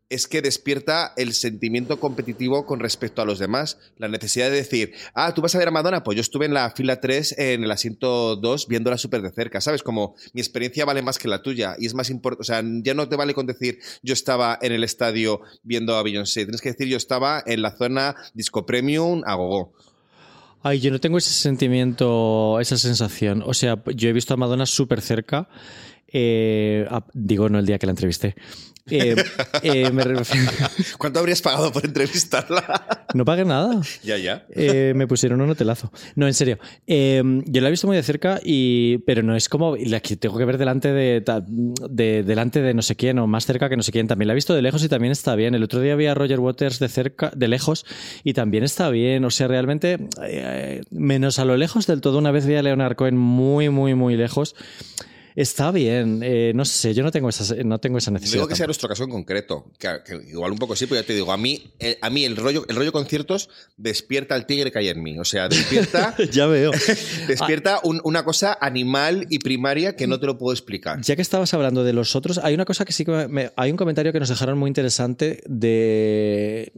[0.10, 3.78] es que despierta el sentimiento competitivo con respecto a los demás.
[3.98, 6.54] La necesidad de decir, ah, tú vas a ver a Madonna, pues yo estuve en
[6.54, 9.82] la fila 3 en el asiento 2 viéndola súper de cerca, ¿sabes?
[9.82, 12.94] Como mi experiencia vale más que la tuya y es más importante, o sea, ya
[12.94, 16.72] no te vale con decir yo estaba en el estadio viendo a Beyoncé, tienes que
[16.72, 19.74] decir yo estaba en la zona disco premium a gogo.
[20.62, 23.44] Ay, yo no tengo ese sentimiento, esa sensación.
[23.46, 25.48] O sea, yo he visto a Madonna súper cerca.
[26.18, 28.36] Eh, a- digo, no el día que la entrevisté.
[28.90, 29.16] Eh,
[29.64, 30.52] eh, me refiero-
[31.00, 33.08] ¿Cuánto habrías pagado por entrevistarla?
[33.16, 33.82] no pagué nada.
[34.04, 34.46] ya, ya.
[34.52, 35.92] Eh, me pusieron un hotelazo.
[36.16, 36.60] No, en serio.
[36.88, 40.16] Eh, yo la he visto muy de cerca, y, pero no es como la que
[40.16, 41.24] tengo que ver delante de,
[41.90, 44.08] de- delante de no sé quién o más cerca que no sé quién.
[44.08, 45.54] También la he visto de lejos y también está bien.
[45.56, 47.86] El otro día vi a Roger Waters de cerca, de lejos
[48.24, 49.26] y también está bien.
[49.26, 49.98] O sea, realmente,
[50.28, 53.96] eh, menos a lo lejos del todo, una vez vi a Leonard Cohen muy, muy,
[53.96, 54.56] muy lejos.
[55.36, 56.22] Está bien.
[56.24, 58.36] Eh, no sé, yo no tengo esa, no tengo esa necesidad.
[58.38, 58.68] digo que sea tampoco.
[58.70, 61.38] nuestro caso en concreto, que, que igual un poco sí, pero ya te digo, a
[61.38, 65.04] mí, eh, a mí el rollo, el rollo conciertos despierta el tigre que hay en
[65.04, 65.20] mí.
[65.20, 66.72] O sea, despierta, ya veo.
[67.28, 71.02] despierta un- una cosa animal y primaria que no te lo puedo explicar.
[71.02, 73.72] Ya que estabas hablando de los otros, hay una cosa que sí que me, hay
[73.72, 76.72] un comentario que nos dejaron muy interesante de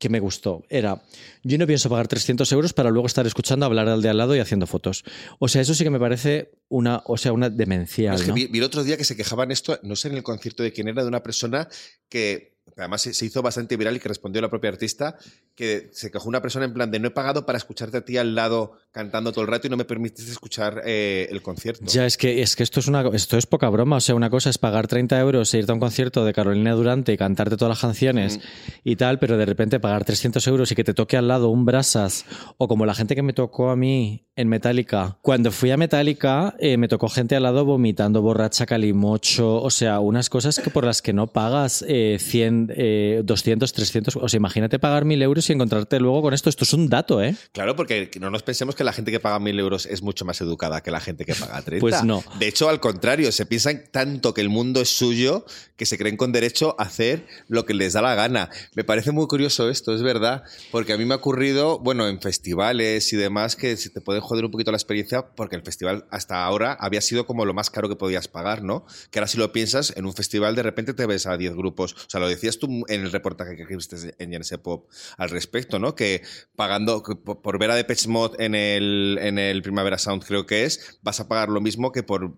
[0.00, 0.64] que me gustó.
[0.70, 1.02] Era,
[1.44, 4.34] yo no pienso pagar 300 euros para luego estar escuchando hablar al de al lado
[4.34, 5.04] y haciendo fotos.
[5.38, 8.14] O sea, eso sí que me parece una, o sea, una demencial.
[8.14, 8.34] Es que ¿no?
[8.34, 10.72] vi, vi el otro día que se quejaban esto, no sé en el concierto de
[10.72, 11.68] quién era, de una persona
[12.08, 15.18] que además se se hizo bastante viral y que respondió la propia artista,
[15.60, 18.16] que se quejó una persona en plan de no he pagado para escucharte a ti
[18.16, 21.84] al lado cantando todo el rato y no me permitiste escuchar eh, el concierto.
[21.84, 23.96] Ya, es que, es que esto es una esto es poca broma.
[23.96, 26.72] O sea, una cosa es pagar 30 euros e irte a un concierto de Carolina
[26.72, 28.40] Durante y cantarte todas las canciones Mm.
[28.84, 31.66] y tal, pero de repente pagar 300 euros y que te toque al lado un
[31.66, 32.24] brasas
[32.56, 35.18] o como la gente que me tocó a mí en Metallica.
[35.20, 40.00] Cuando fui a Metallica eh, me tocó gente al lado vomitando borracha calimocho, o sea,
[40.00, 44.16] unas cosas que por las que no pagas eh, 100, eh, 200, 300.
[44.16, 46.48] O sea, imagínate pagar 1000 euros y encontrarte luego con esto.
[46.50, 47.36] Esto es un dato, ¿eh?
[47.52, 50.40] Claro, porque no nos pensemos que la gente que paga mil euros es mucho más
[50.40, 51.80] educada que la gente que paga 30.
[51.80, 52.22] Pues no.
[52.38, 55.44] De hecho, al contrario, se piensan tanto que el mundo es suyo
[55.76, 58.50] que se creen con derecho a hacer lo que les da la gana.
[58.74, 62.20] Me parece muy curioso esto, es verdad, porque a mí me ha ocurrido, bueno, en
[62.20, 66.04] festivales y demás, que se te puede joder un poquito la experiencia, porque el festival
[66.10, 68.84] hasta ahora había sido como lo más caro que podías pagar, ¿no?
[69.10, 71.94] Que ahora si lo piensas, en un festival de repente te ves a 10 grupos.
[71.94, 75.39] O sea, lo decías tú en el reportaje que escribiste en Jense Pop al respecto,
[75.78, 75.94] ¿no?
[75.94, 76.22] Que
[76.56, 80.64] pagando que por ver a Depeche Mode en el, en el Primavera Sound, creo que
[80.64, 82.34] es, vas a pagar lo mismo que por,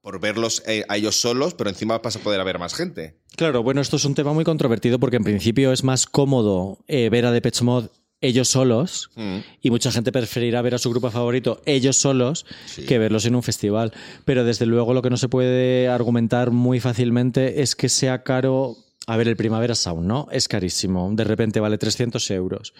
[0.00, 3.18] por verlos eh, a ellos solos, pero encima vas a poder ver más gente.
[3.36, 7.08] Claro, bueno, esto es un tema muy controvertido porque en principio es más cómodo eh,
[7.10, 7.88] ver a Depeche Mode
[8.22, 9.38] ellos solos Mm.
[9.60, 12.86] y mucha gente preferirá ver a su grupo favorito ellos solos Sí.
[12.86, 13.92] que verlos en un festival.
[14.24, 18.76] Pero desde luego lo que no se puede argumentar muy fácilmente es que sea caro.
[19.06, 20.26] A ver, el Primavera Sound, ¿no?
[20.32, 21.08] Es carísimo.
[21.14, 22.74] De repente vale 300 euros.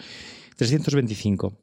[0.57, 1.57] 325.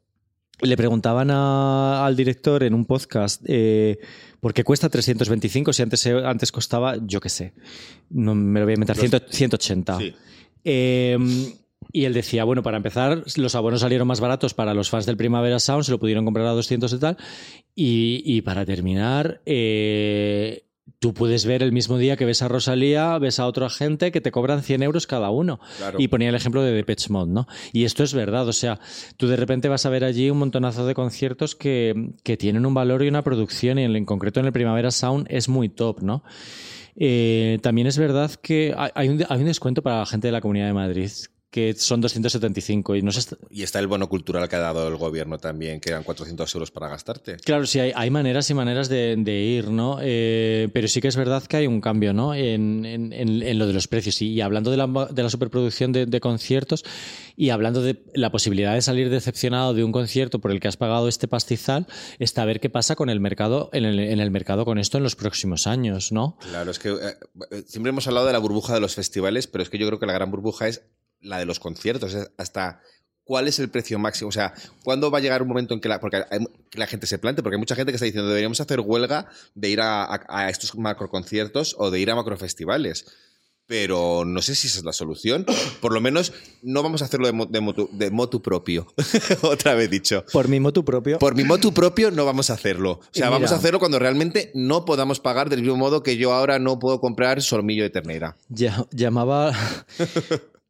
[0.61, 3.99] Le preguntaban a- al director en un podcast eh,
[4.39, 7.53] por qué cuesta 325 si antes, antes costaba, yo qué sé,
[8.09, 9.97] no me lo voy a inventar, Los- 100 180.
[9.99, 10.13] Sí.
[10.63, 11.17] Eh,
[11.91, 15.17] y él decía, bueno, para empezar, los abonos salieron más baratos para los fans del
[15.17, 17.17] Primavera Sound, se lo pudieron comprar a 200 y tal.
[17.75, 20.64] Y, y para terminar, eh,
[21.05, 24.21] tú puedes ver el mismo día que ves a Rosalía, ves a otra gente que
[24.21, 25.59] te cobran 100 euros cada uno.
[25.77, 25.99] Claro.
[25.99, 27.47] Y ponía el ejemplo de Depeche Mode, ¿no?
[27.73, 28.79] Y esto es verdad, o sea,
[29.15, 32.73] tú de repente vas a ver allí un montonazo de conciertos que, que tienen un
[32.73, 36.01] valor y una producción, y en, en concreto en el Primavera Sound es muy top,
[36.01, 36.23] ¿no?
[36.95, 40.31] Eh, también es verdad que hay- hay un, hay un descuento para la gente de
[40.31, 41.11] la Comunidad de Madrid,
[41.55, 43.37] que son 275 y no sé...
[43.49, 46.69] Y está el bono cultural que ha dado el gobierno también, que eran 400 euros
[46.69, 47.37] para gastarte.
[47.37, 49.99] Claro, sí, hay, hay maneras y maneras de, de ir, ¿no?
[50.01, 52.35] Eh, pero sí que es verdad que hay un cambio, ¿no?
[52.35, 54.21] En, en- lo de los precios.
[54.21, 56.83] Y, y hablando de la, de la superproducción de, de conciertos
[57.37, 60.75] y hablando de la posibilidad de salir decepcionado de un concierto por el que has
[60.75, 61.87] pagado este pastizal,
[62.19, 64.97] está a ver qué pasa con el mercado, en el, en el mercado con esto
[64.97, 66.37] en los próximos años, ¿no?
[66.49, 66.95] Claro, es que eh,
[67.51, 69.99] eh, siempre hemos hablado de la burbuja de los festivales, pero es que yo creo
[69.99, 70.83] que la gran burbuja es
[71.25, 72.15] la de los conciertos.
[72.37, 72.81] Hasta
[73.23, 74.29] cuál es el precio máximo.
[74.29, 76.87] O sea, ¿cuándo va a llegar un momento en que la, porque hay- que la
[76.87, 77.41] gente se plante?
[77.43, 80.49] Porque hay mucha gente que está diciendo deberíamos hacer huelga de ir a, a- a
[80.49, 83.05] estos macroconciertos o de ir a macrofestivales.
[83.67, 85.43] Pero no sé si esa es la solución.
[85.81, 88.85] Por lo menos no vamos a hacerlo de, mo- de motu, de motu propio.
[89.41, 90.23] Otra vez dicho.
[90.31, 91.17] Por mi motu propio.
[91.17, 92.99] Por mi motu propio no vamos a hacerlo.
[93.01, 96.31] O sea, vamos a hacerlo cuando realmente no podamos pagar del mismo modo que yo
[96.31, 98.37] ahora no puedo comprar solmillo de ternera.
[98.49, 99.51] Ya- llamaba...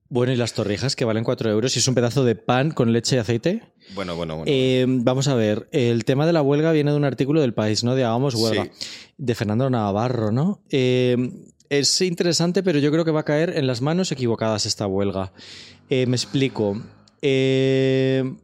[0.09, 2.93] bueno, y las torrijas que valen 4 euros y es un pedazo de pan con
[2.93, 3.61] leche y aceite.
[3.93, 4.51] Bueno, bueno, bueno.
[4.51, 7.83] Eh, vamos a ver, el tema de la huelga viene de un artículo del país,
[7.83, 7.95] ¿no?
[7.95, 8.87] De Hagamos huelga, Sí.
[9.17, 10.61] de Fernando Navarro, ¿no?
[10.69, 11.15] Eh,
[11.69, 15.33] es interesante, pero yo creo que va a caer en las manos equivocadas esta huelga.
[15.89, 16.81] Eh, me explico.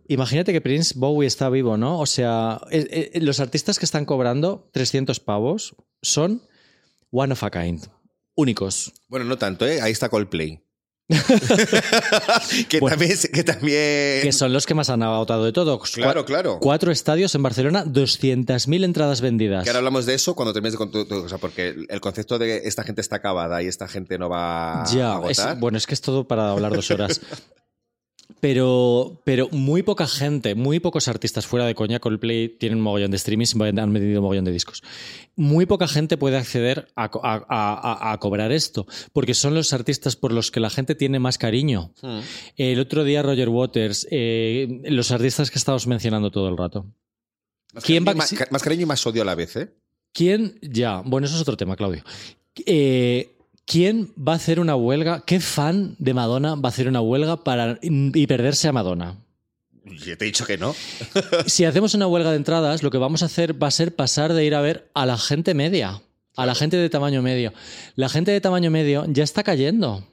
[0.07, 1.99] Imagínate que Prince Bowie está vivo, ¿no?
[1.99, 2.61] O sea,
[3.15, 6.41] los artistas que están cobrando 300 pavos son
[7.11, 7.83] one of a kind,
[8.35, 8.91] únicos.
[9.07, 9.81] Bueno, no tanto, ¿eh?
[9.81, 10.59] Ahí está Coldplay.
[12.69, 12.97] que, Bueno.
[12.97, 14.21] también, que también.
[14.23, 15.79] Que son los que más han agotado de todo.
[15.79, 16.59] Claro, claro.
[16.61, 19.63] Cuatro estadios en Barcelona, 200.000 entradas vendidas.
[19.63, 22.39] Que ahora hablamos de eso cuando termines de con tu, tu cosa, porque el concepto
[22.39, 25.59] de esta gente está acabada y esta gente no va a Ya, es- agotar.
[25.59, 27.19] bueno, es que es todo para hablar dos horas.
[28.39, 33.11] Pero, pero muy poca gente, muy pocos artistas fuera de coña, Coldplay tienen un mogollón
[33.11, 34.81] de streamings, han vendido un mogollón de discos.
[35.35, 39.53] Muy poca gente puede acceder a, co- a- a- a- a cobrar esto, porque son
[39.55, 41.93] los artistas por los que la gente tiene más cariño.
[42.01, 42.19] Hmm.
[42.57, 46.85] El otro día Roger Waters, eh, los artistas que estamos mencionando todo el rato.
[47.73, 49.73] Más ¿Quién va- cariño y más, más cariño y más odio a la vez, ¿eh?
[50.13, 50.59] ¿Quién?
[50.61, 52.03] Ya, bueno, eso es otro tema, Claudio.
[52.65, 55.23] Eh, ¿Quién va a hacer una huelga?
[55.25, 59.17] ¿Qué fan de Madonna va a hacer una huelga para y perderse a Madonna?
[59.85, 60.75] Yo te he dicho que no.
[61.47, 64.33] Si hacemos una huelga de entradas, lo que vamos a hacer va a ser pasar
[64.33, 66.01] de ir a ver a la gente media,
[66.35, 67.53] a la gente de tamaño medio.
[67.95, 70.05] La gente de tamaño medio ya está cayendo.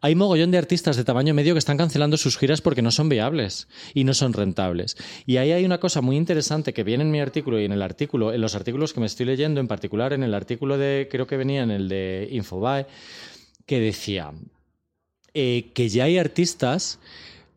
[0.00, 3.08] Hay mogollón de artistas de tamaño medio que están cancelando sus giras porque no son
[3.08, 4.96] viables y no son rentables.
[5.26, 7.82] Y ahí hay una cosa muy interesante que viene en mi artículo y en el
[7.82, 11.26] artículo, en los artículos que me estoy leyendo, en particular en el artículo de, creo
[11.26, 12.86] que venía en el de Infobae,
[13.66, 14.32] que decía
[15.34, 16.98] eh, que ya hay artistas.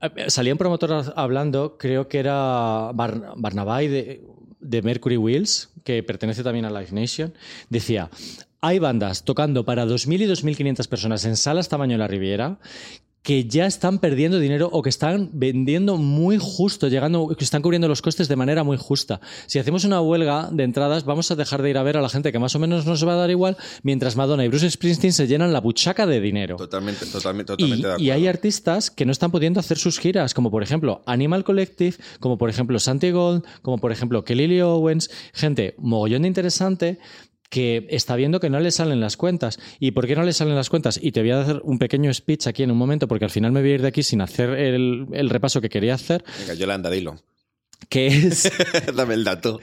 [0.01, 4.21] eh, Salía un promotor hablando, creo que era Bar- Barnabay de,
[4.59, 7.33] de Mercury Wheels, que pertenece también a Live Nation.
[7.69, 8.09] Decía:
[8.61, 12.59] hay bandas tocando para 2.000 y 2.500 personas en salas tamaño La Riviera
[13.23, 17.87] que ya están perdiendo dinero o que están vendiendo muy justo, llegando, que están cubriendo
[17.87, 19.21] los costes de manera muy justa.
[19.45, 22.09] Si hacemos una huelga de entradas, vamos a dejar de ir a ver a la
[22.09, 25.13] gente que más o menos nos va a dar igual, mientras Madonna y Bruce Springsteen
[25.13, 26.55] se llenan la buchaca de dinero.
[26.55, 28.03] Totalmente, totalmente, Y, totalmente de acuerdo.
[28.03, 31.97] y hay artistas que no están pudiendo hacer sus giras, como por ejemplo Animal Collective,
[32.19, 36.97] como por ejemplo Santi Gold, como por ejemplo Kelly Lee Owens, gente mogollón de interesante
[37.51, 39.59] que está viendo que no le salen las cuentas.
[39.79, 40.97] ¿Y por qué no le salen las cuentas?
[40.99, 43.51] Y te voy a hacer un pequeño speech aquí en un momento, porque al final
[43.51, 46.53] me voy a ir de aquí sin hacer el, el repaso que quería hacer, Venga,
[46.53, 47.17] Yolanda, dilo.
[47.91, 48.49] Que es...
[48.95, 49.59] Dame el dato.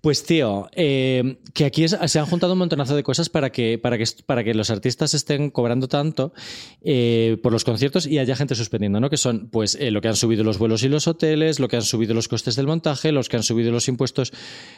[0.00, 3.78] Pues tío, eh, que aquí es- se han juntado un montonazo de cosas para que,
[3.78, 6.32] para que, para que los artistas estén cobrando tanto
[6.82, 9.08] eh, por los conciertos y haya gente suspendiendo, ¿no?
[9.10, 11.76] Que son, pues, eh, lo que han subido los vuelos y los hoteles, lo que
[11.76, 14.32] han subido los costes del montaje, los que han subido los impuestos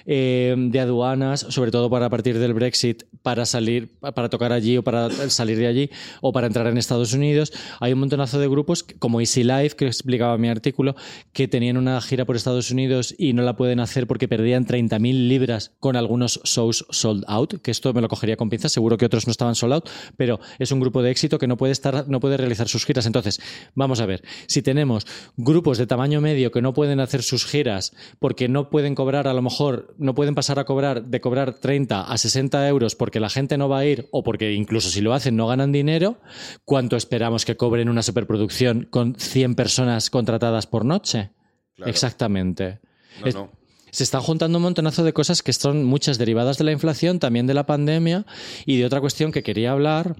[0.04, 4.82] de aduanas, sobre todo para a partir del Brexit, para salir, para tocar allí o
[4.82, 5.90] para salir de allí
[6.20, 7.52] o para entrar en Estados Unidos.
[7.80, 10.96] Hay un montonazo de grupos como Easy Life, que explicaba mi artículo,
[11.32, 15.28] que tenían una gira por Estados Unidos y no la pueden hacer porque perdían 30.000
[15.28, 19.06] libras con algunos shows sold out, que esto me lo cogería con pinzas, seguro que
[19.06, 22.08] otros no estaban sold out, pero es un grupo de éxito que no puede estar
[22.08, 23.06] no puede realizar sus giras.
[23.06, 23.40] Entonces,
[23.74, 27.94] vamos a ver, si tenemos grupos de tamaño medio que no pueden hacer sus giras
[28.18, 32.02] porque no pueden cobrar a lo mejor no pueden pasar a cobrar de cobrar 30
[32.02, 35.14] a 60 euros porque la gente no va a ir o porque incluso si lo
[35.14, 36.18] hacen no ganan dinero,
[36.64, 41.30] ¿cuánto esperamos que cobren una superproducción con 100 personas contratadas por noche?
[41.76, 41.90] Claro.
[41.90, 42.80] Exactamente.
[43.20, 43.50] No, Es- no.
[43.90, 47.46] Se están juntando un montonazo de cosas que son muchas derivadas de la inflación, también
[47.46, 48.26] de la pandemia
[48.66, 50.16] y de otra cuestión que quería hablar,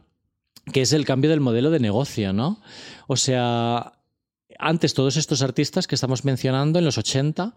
[0.73, 2.63] que es el cambio del modelo de negocio, ¿no?
[3.07, 3.93] O sea,
[4.59, 7.55] antes todos estos artistas que estamos mencionando en los 80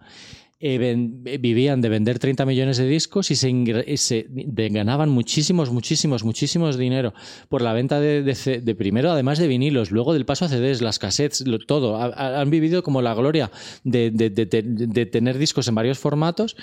[0.62, 0.78] eh,
[1.26, 4.28] eh, vivían de vender 30 millones de discos y se,
[4.70, 7.14] ganaban muchísimos, muchísimos, muchísimos dinero
[7.48, 11.46] por la venta de, primero, además de vinilos, luego del paso a CDs, las cassettes,
[11.66, 11.96] todo.
[11.96, 13.52] Ha- ha- han vivido como la gloria
[13.86, 16.58] de tener discos en varios formatos.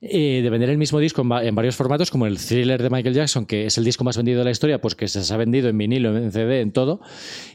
[0.00, 2.90] Eh, de vender el mismo disco en, va- en varios formatos, como el thriller de
[2.90, 5.36] Michael Jackson, que es el disco más vendido de la historia, pues que se ha
[5.36, 7.00] vendido en vinilo, en CD, en todo.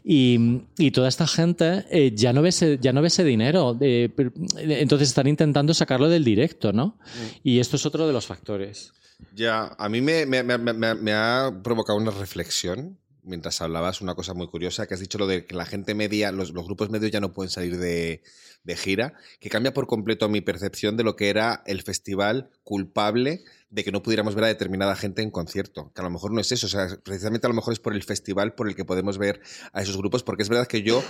[0.03, 3.77] Y, y toda esta gente eh, ya, no ve ese, ya no ve ese dinero.
[3.81, 4.09] eh,
[4.57, 6.97] entonces están intentando sacarlo del directo, ¿no?
[7.43, 8.93] Y esto es otro de los factores.
[9.35, 14.15] Ya, a mí me, me- me- me- me ha provocado una reflexión mientras hablabas, una
[14.15, 16.89] cosa muy curiosa, que has dicho lo de que la gente media, los, los grupos
[16.89, 18.21] medios ya no pueden salir de,
[18.63, 23.43] de gira, que cambia por completo mi percepción de lo que era el festival culpable
[23.69, 26.41] de que no pudiéramos ver a determinada gente en concierto, que a lo mejor no
[26.41, 28.85] es eso, o sea, precisamente a lo mejor es por el festival por el que
[28.85, 29.41] podemos ver
[29.73, 31.03] a esos grupos, porque es verdad que yo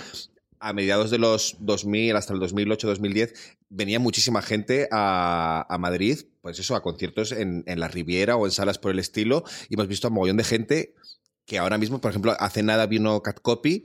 [0.60, 3.32] a mediados de los 2000 hasta el 2008-2010
[3.70, 8.44] venía muchísima gente a, a Madrid, pues eso, a conciertos en, en la Riviera o
[8.44, 10.94] en salas por el estilo, y hemos visto a un mogollón de gente
[11.50, 13.84] que ahora mismo, por ejemplo, hace nada vino Cat Copy,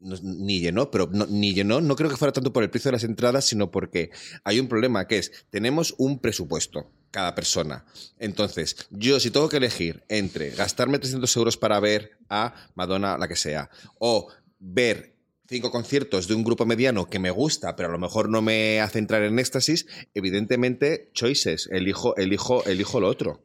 [0.00, 2.88] no- ni llenó, pero no- ni llenó, no creo que fuera tanto por el precio
[2.88, 4.10] de las entradas, sino porque
[4.42, 7.84] hay un problema que es, tenemos un presupuesto cada persona.
[8.18, 13.28] Entonces, yo si tengo que elegir entre gastarme 300 euros para ver a Madonna, la
[13.28, 13.70] que sea,
[14.00, 14.26] o
[14.58, 15.14] ver
[15.48, 18.80] cinco conciertos de un grupo mediano que me gusta, pero a lo mejor no me
[18.80, 23.44] hace entrar en éxtasis, evidentemente, choices, elijo, elijo, elijo lo otro.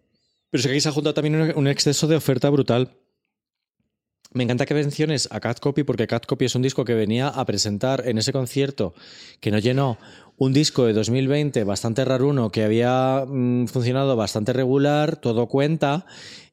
[0.56, 2.96] Pero es que aquí se ha juntado también un exceso de oferta brutal.
[4.32, 7.28] Me encanta que menciones a Cat Copy porque Cat Copy es un disco que venía
[7.28, 8.94] a presentar en ese concierto
[9.42, 9.98] que no llenó
[10.38, 16.06] un disco de 2020 bastante raruno que había mm, funcionado bastante regular, todo cuenta.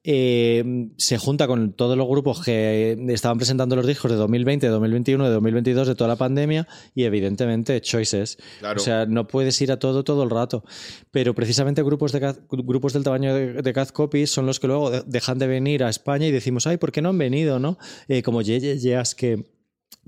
[0.05, 4.73] eh, se junta con todos los grupos que estaban presentando los discos de 2020, de
[4.73, 8.37] 2021, de 2022, de toda la pandemia y evidentemente choices.
[8.59, 8.81] Claro.
[8.81, 10.65] O sea, no puedes ir a todo todo el rato.
[11.13, 14.91] Pero precisamente grupos, de, grupos del tamaño de, de Cat Copies son los que luego
[14.91, 17.61] de- dejan de venir a España y decimos, ay, ¿por qué no han venido?
[17.61, 17.79] ¿no?
[18.09, 19.52] Eh, como Ye Ye Yeas, que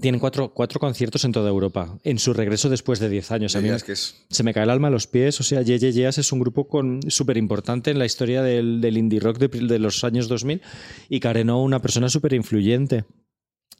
[0.01, 3.55] tienen cuatro, cuatro conciertos en toda Europa en su regreso después de 10 años.
[3.55, 5.38] A mí que es- se me cae el alma a los pies.
[5.40, 8.80] O sea, Ye Ye Yeahs es un grupo con súper importante en la historia del,
[8.80, 10.61] del indie rock de, de los años 2000
[11.09, 13.05] y Carenó una persona súper influyente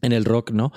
[0.05, 0.73] en el rock, ¿no?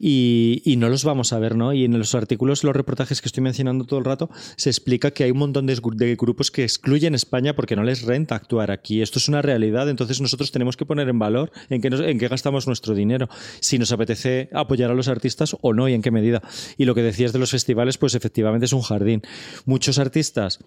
[0.00, 1.72] Y, y no los vamos a ver, ¿no?
[1.72, 5.24] Y en los artículos, los reportajes que estoy mencionando todo el rato, se explica que
[5.24, 8.70] hay un montón de, gru- de grupos que excluyen España porque no les renta actuar
[8.70, 9.02] aquí.
[9.02, 12.28] Esto es una realidad, entonces nosotros tenemos que poner en valor en qué, en qué
[12.28, 13.28] gastamos nuestro dinero,
[13.60, 16.42] si nos apetece apoyar a los artistas o no y en qué medida.
[16.76, 19.22] Y lo que decías de los festivales, pues efectivamente es un jardín.
[19.64, 20.58] Muchos artistas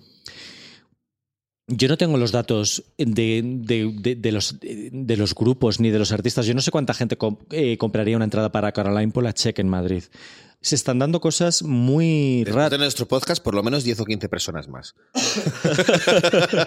[1.70, 6.46] yo no tengo los datos de, de- de- de los, grupos ni de los artistas.
[6.46, 10.04] Yo no sé cuánta gente com- eh, compraría una entrada para Caroline Polachek en Madrid.
[10.62, 12.72] Se están dando cosas muy Después raras.
[12.72, 14.94] de nuestro podcast, por lo menos 10 o 15 personas más.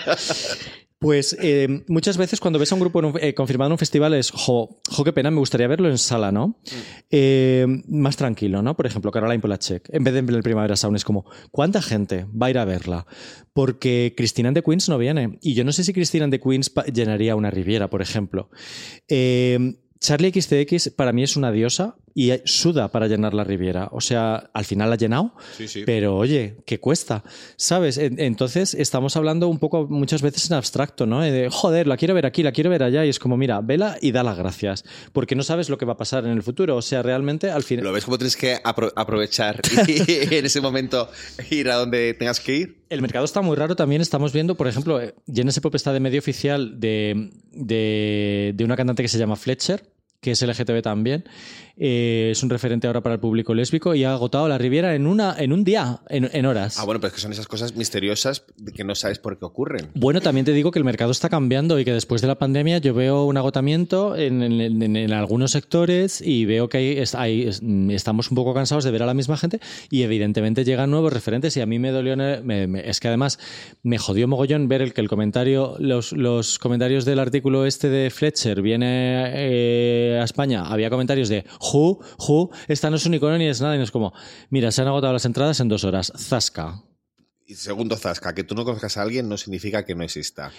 [0.99, 3.79] Pues eh, muchas veces cuando ves a un grupo en un- eh, confirmado en un
[3.79, 6.61] festival es, jo, jo, qué pena, me gustaría verlo en sala, ¿no?
[7.11, 8.77] Eh, más tranquilo, ¿no?
[8.77, 12.27] Por ejemplo, Caroline Polachek, en vez de en el Primavera Sound, es como, ¿cuánta gente
[12.41, 13.05] va a ir a verla?
[13.53, 15.41] Porque Cristina the Queens no viene.
[15.43, 18.49] Y yo no sé si Cristina the Queens llenaría una Riviera, por ejemplo.
[20.03, 23.89] Charlie XTX para mí es una diosa y suda para llenar la Riviera.
[23.93, 25.85] O sea, al final la ha llenado, Sí, sí.
[25.87, 27.23] pero oye, ¿qué cuesta?
[27.57, 27.97] ¿Sabes?
[27.97, 31.21] En- Entonces estamos hablando un poco muchas veces en abstracto, ¿no?
[31.23, 33.07] De, joder, la quiero ver aquí, la quiero ver allá.
[33.07, 34.85] Y es como, mira, vela y da las gracias.
[35.13, 36.77] Porque no sabes lo que va a pasar en el futuro.
[36.77, 37.85] O sea, realmente al final...
[37.85, 40.03] ¿Lo ves como tienes que apro- aprovechar y
[40.35, 41.09] en ese momento
[41.51, 42.82] ir a donde tengas que ir?
[42.93, 43.75] El mercado está muy raro.
[43.75, 48.65] También estamos viendo, por ejemplo, eh, Genesis Pop está de medio oficial de, de, de
[48.65, 49.83] una cantante que se llama Fletcher,
[50.21, 51.25] que es LGTB también.
[51.77, 55.07] Eh, es un referente ahora para el público lésbico y ha agotado la Riviera en,
[55.07, 56.79] una, en un día, en, en horas.
[56.79, 58.45] Ah, bueno, pero es que son esas cosas misteriosas
[58.75, 59.89] que no sabes por qué ocurren.
[59.95, 62.79] Bueno, también te digo que el mercado está cambiando y que después de la pandemia
[62.79, 67.63] yo veo un agotamiento en, en- algunos sectores y veo que hay, es- hay- es-
[67.91, 69.61] estamos un poco cansados de ver a la misma gente
[69.91, 73.39] y evidentemente llegan nuevos referentes y a mí me dolió, me- me- es que además
[73.83, 78.11] me jodió mogollón ver el que el comentario, los, los comentarios del artículo este de
[78.11, 83.39] Fletcher viene eh, a España, había comentarios de Who, Who, esta no es un icono
[83.39, 84.13] ni es nada y no es como,
[84.51, 86.83] mira, se han agotado las entradas en dos horas, zasca.
[87.47, 90.53] Y segundo, Zasca, que tú no conozcas a alguien no significa que no exista.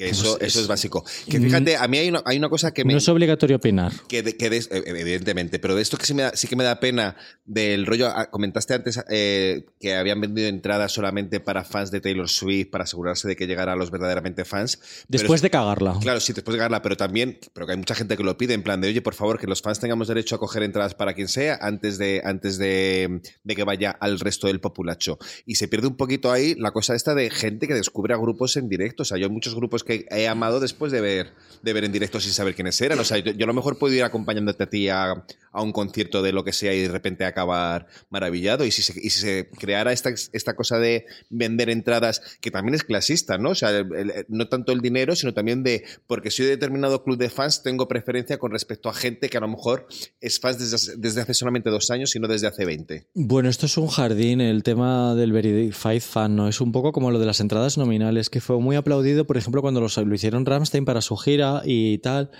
[0.00, 1.04] Que eso, Pues es- eso es básico.
[1.28, 2.94] Que fíjate, a mí hay una, hay una cosa que me...
[2.94, 3.92] No es obligatorio opinar.
[4.08, 6.56] que, de- que de- eh, evidentemente, pero de esto que sí, me da, sí que
[6.56, 11.64] me da pena del rollo, ah, comentaste antes eh, que habían vendido entradas solamente para
[11.64, 14.80] fans de Taylor Swift para asegurarse de que llegara a los verdaderamente fans.
[15.08, 15.94] Después es- de cagarla.
[16.00, 18.54] Claro, sí, después de ganarla, pero también, pero que hay mucha gente que lo pide
[18.54, 21.12] en plan de, oye, por favor, que los fans tengamos derecho a coger entradas para
[21.12, 25.18] quien sea antes de, antes de, de que vaya al resto del populacho.
[25.44, 28.56] Y se pierde un poquito ahí la cosa esta de gente que descubre a grupos
[28.56, 29.02] en directo.
[29.02, 31.32] O sea, yo hay muchos grupos que he amado después de ver,
[31.62, 32.98] de ver en directo sin saber quiénes eran.
[32.98, 36.22] O sea, yo, a lo mejor puedo ir acompañándote a ti a, a un concierto
[36.22, 38.64] de lo que sea y de repente acabar maravillado.
[38.64, 42.74] Y si se, y si se creara esta, esta cosa de vender entradas, que también
[42.74, 43.50] es clasista, ¿no?
[43.50, 43.84] O sea,
[44.28, 47.88] no tanto el dinero, sino también de, porque soy de determinado club de fans, tengo
[47.88, 49.86] preferencia con respecto a gente que a lo mejor
[50.20, 50.58] es fans
[50.98, 53.06] desde hace solamente dos años y no desde hace 20.
[53.14, 56.48] Bueno, esto es un jardín, el tema del Verified Fan, ¿no?
[56.48, 59.62] Es un poco como lo de las entradas nominales, que fue muy aplaudido, por ejemplo,
[59.62, 62.30] cuando lo hicieron Ramstein para su gira y tal.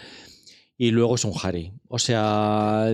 [0.77, 1.75] Y luego es un Harry.
[1.89, 2.87] O sea,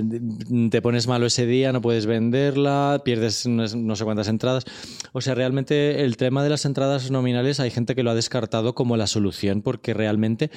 [0.70, 4.64] te pones malo ese día, no puedes venderla, pierdes no sé cuántas entradas.
[5.12, 8.74] O sea, realmente el tema de las entradas nominales hay gente que lo ha descartado
[8.74, 10.50] como la solución porque realmente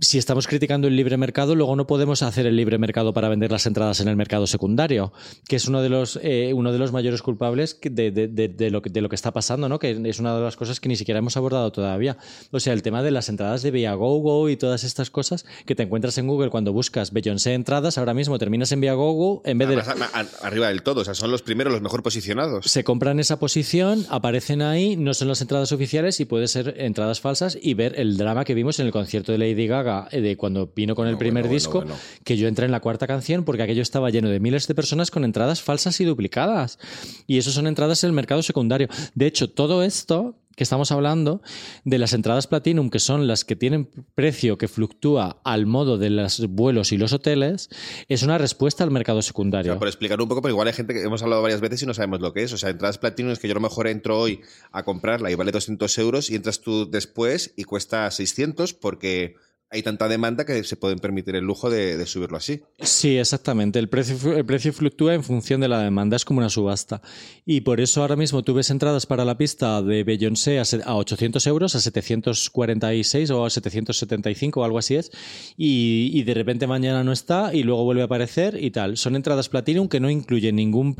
[0.00, 3.50] si estamos criticando el libre mercado, luego no podemos hacer el libre mercado para vender
[3.52, 5.12] las entradas en el mercado secundario,
[5.46, 8.70] que es uno de los, eh, uno de los mayores culpables de, de- de- de
[8.70, 9.78] lo que, de lo que está pasando, ¿no?
[9.78, 12.16] que es una de las cosas que ni siquiera hemos abordado todavía.
[12.50, 15.82] O sea, el tema de las entradas de Viagogo y todas estas cosas que te
[15.82, 19.74] encuentras en Google cuando buscas Beyoncé entradas, ahora mismo terminas en Viagogo, en vez de...
[19.80, 22.66] Además, a- a- arriba del todo, o sea, son los primeros, los mejor posicionados.
[22.66, 27.20] Se compran esa posición, aparecen ahí, no son las entradas oficiales y puede ser entradas
[27.20, 30.36] falsas y ver el drama que vimos en el concierto de Lady Gaga eh, de
[30.36, 32.20] cuando vino con el primer bueno, disco, bueno, bueno.
[32.24, 35.10] que yo entré en la cuarta canción porque aquello estaba lleno de miles de personas
[35.10, 36.78] con entradas falsas y duplicadas.
[37.26, 38.88] Y eso son entradas en el mercado secundario.
[39.14, 41.42] De hecho, todo esto que estamos hablando
[41.84, 46.10] de las entradas Platinum, que son las que tienen precio que fluctúa al modo de
[46.10, 47.70] los vuelos y los hoteles,
[48.08, 49.72] es una respuesta al mercado O secundario.
[49.72, 51.86] sea, por explicar un poco, pero igual hay gente que hemos hablado varias veces y
[51.86, 52.52] no sabemos lo que es.
[52.52, 54.40] O sea, entradas Platinum es que yo a lo mejor entro hoy
[54.72, 59.36] a comprarla y vale 200 euros y entras tú después y cuesta 600 porque
[59.72, 62.60] hay tanta demanda que se pueden permitir el lujo de, de subirlo así.
[62.80, 63.78] Sí, exactamente.
[63.78, 67.00] El precio, el precio fluctúa en función de la demanda, es como una subasta.
[67.46, 70.94] Y por eso ahora mismo tú ves entradas para la pista de Beyoncé a, a
[70.96, 75.10] 800 euros, a 746 o a 775 o algo así es,
[75.56, 78.96] y, y de repente mañana no está y luego vuelve a aparecer y tal.
[78.96, 80.94] Son entradas Platinum que no incluyen ningún,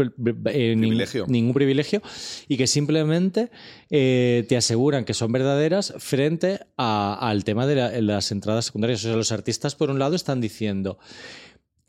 [0.46, 1.26] eh, Privilegio.
[1.28, 2.02] ningún privilegio
[2.48, 3.50] y que simplemente
[3.90, 9.00] eh, te aseguran que son verdaderas frente a- al tema de la- las entradas secundarias.
[9.00, 10.98] O sea, los artistas, por un lado, están diciendo.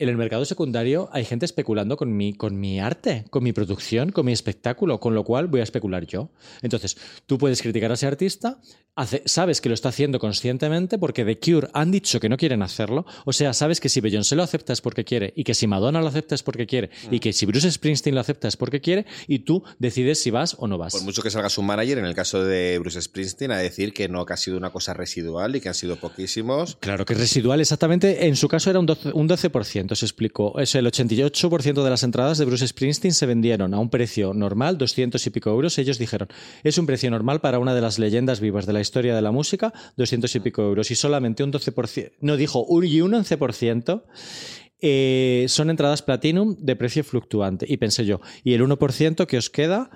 [0.04, 4.12] En el mercado secundario hay gente especulando con mi, con mi arte, con mi producción,
[4.12, 6.28] con mi espectáculo, con lo cual voy a especular yo.
[6.60, 8.60] Entonces, tú puedes criticar a ese artista,
[8.96, 12.60] hace- sabes que lo está haciendo conscientemente porque The Cure han dicho que no quieren
[12.60, 13.06] hacerlo.
[13.24, 16.02] O sea, sabes que si Beyoncé lo acepta es porque quiere, y que si Madonna
[16.02, 19.06] lo acepta es porque quiere, y que si Bruce Springsteen lo acepta es porque quiere,
[19.26, 20.92] y tú decides si vas o no vas.
[20.92, 24.06] Por mucho que salga su manager, en el caso de Bruce Springsteen, a decir que
[24.10, 26.76] no, que ha sido una cosa residual y que han sido poquísimos.
[26.78, 28.26] Claro que es residual, exactamente.
[28.26, 30.58] En su caso era un 12%, un 12% se explicó.
[30.58, 34.78] Es el 88% de las entradas de Bruce Springsteen se vendieron a un precio normal,
[34.78, 35.78] 200 y pico euros.
[35.78, 36.28] Ellos dijeron,
[36.62, 39.32] es un precio normal para una de las leyendas vivas de la historia de la
[39.32, 40.90] música, 200 y pico euros.
[40.90, 44.02] Y solamente un 12%, no dijo, un, y un 11%.
[44.80, 47.64] eh, son entradas Platinum de precio fluctuante.
[47.68, 49.90] Y pensé yo, ¿y el 1% que os queda?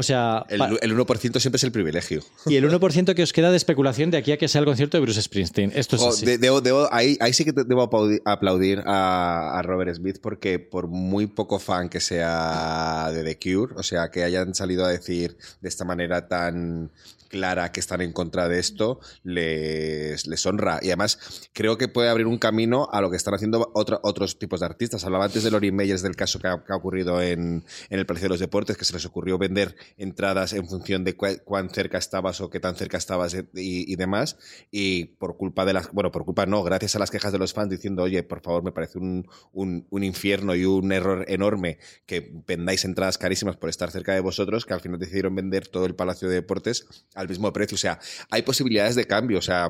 [0.00, 2.22] O sea, El, el 1% siempre es el privilegio.
[2.46, 4.96] y el 1% que os queda de especulación de aquí a que sea el concierto
[4.96, 5.72] de Bruce Springsteen.
[5.74, 6.26] Esto es así.
[6.26, 10.58] de- debo- debo- ahí, ahí sí que debo aplaudi- aplaudir a, a Robert Smith porque
[10.58, 14.88] por muy poco fan que sea de The Cure, o sea, que hayan salido a
[14.88, 16.90] decir de esta manera tan
[17.30, 20.80] clara que están en contra de esto, les, les honra.
[20.82, 24.38] Y además creo que puede abrir un camino a lo que están haciendo otro- otros
[24.38, 25.04] tipos de artistas.
[25.04, 28.30] Hablaba antes de Lori Meyers del caso que ha, ocurrido en, en el Palacio de
[28.30, 32.50] los Deportes, que se les ocurrió vender entradas en función de cuán cerca estabas o
[32.50, 34.36] qué tan cerca estabas y, y demás.
[34.70, 37.52] Y por culpa de las, bueno, por culpa no, gracias a las quejas de los
[37.54, 41.78] fans diciendo, oye, por favor, me parece un, un, un infierno y un error enorme
[42.06, 45.86] que vendáis entradas carísimas por estar cerca de vosotros, que al final decidieron vender todo
[45.86, 46.86] el Palacio de Deportes
[47.20, 47.74] al mismo precio.
[47.76, 47.98] O sea,
[48.30, 49.68] hay posibilidades de cambio, o sea,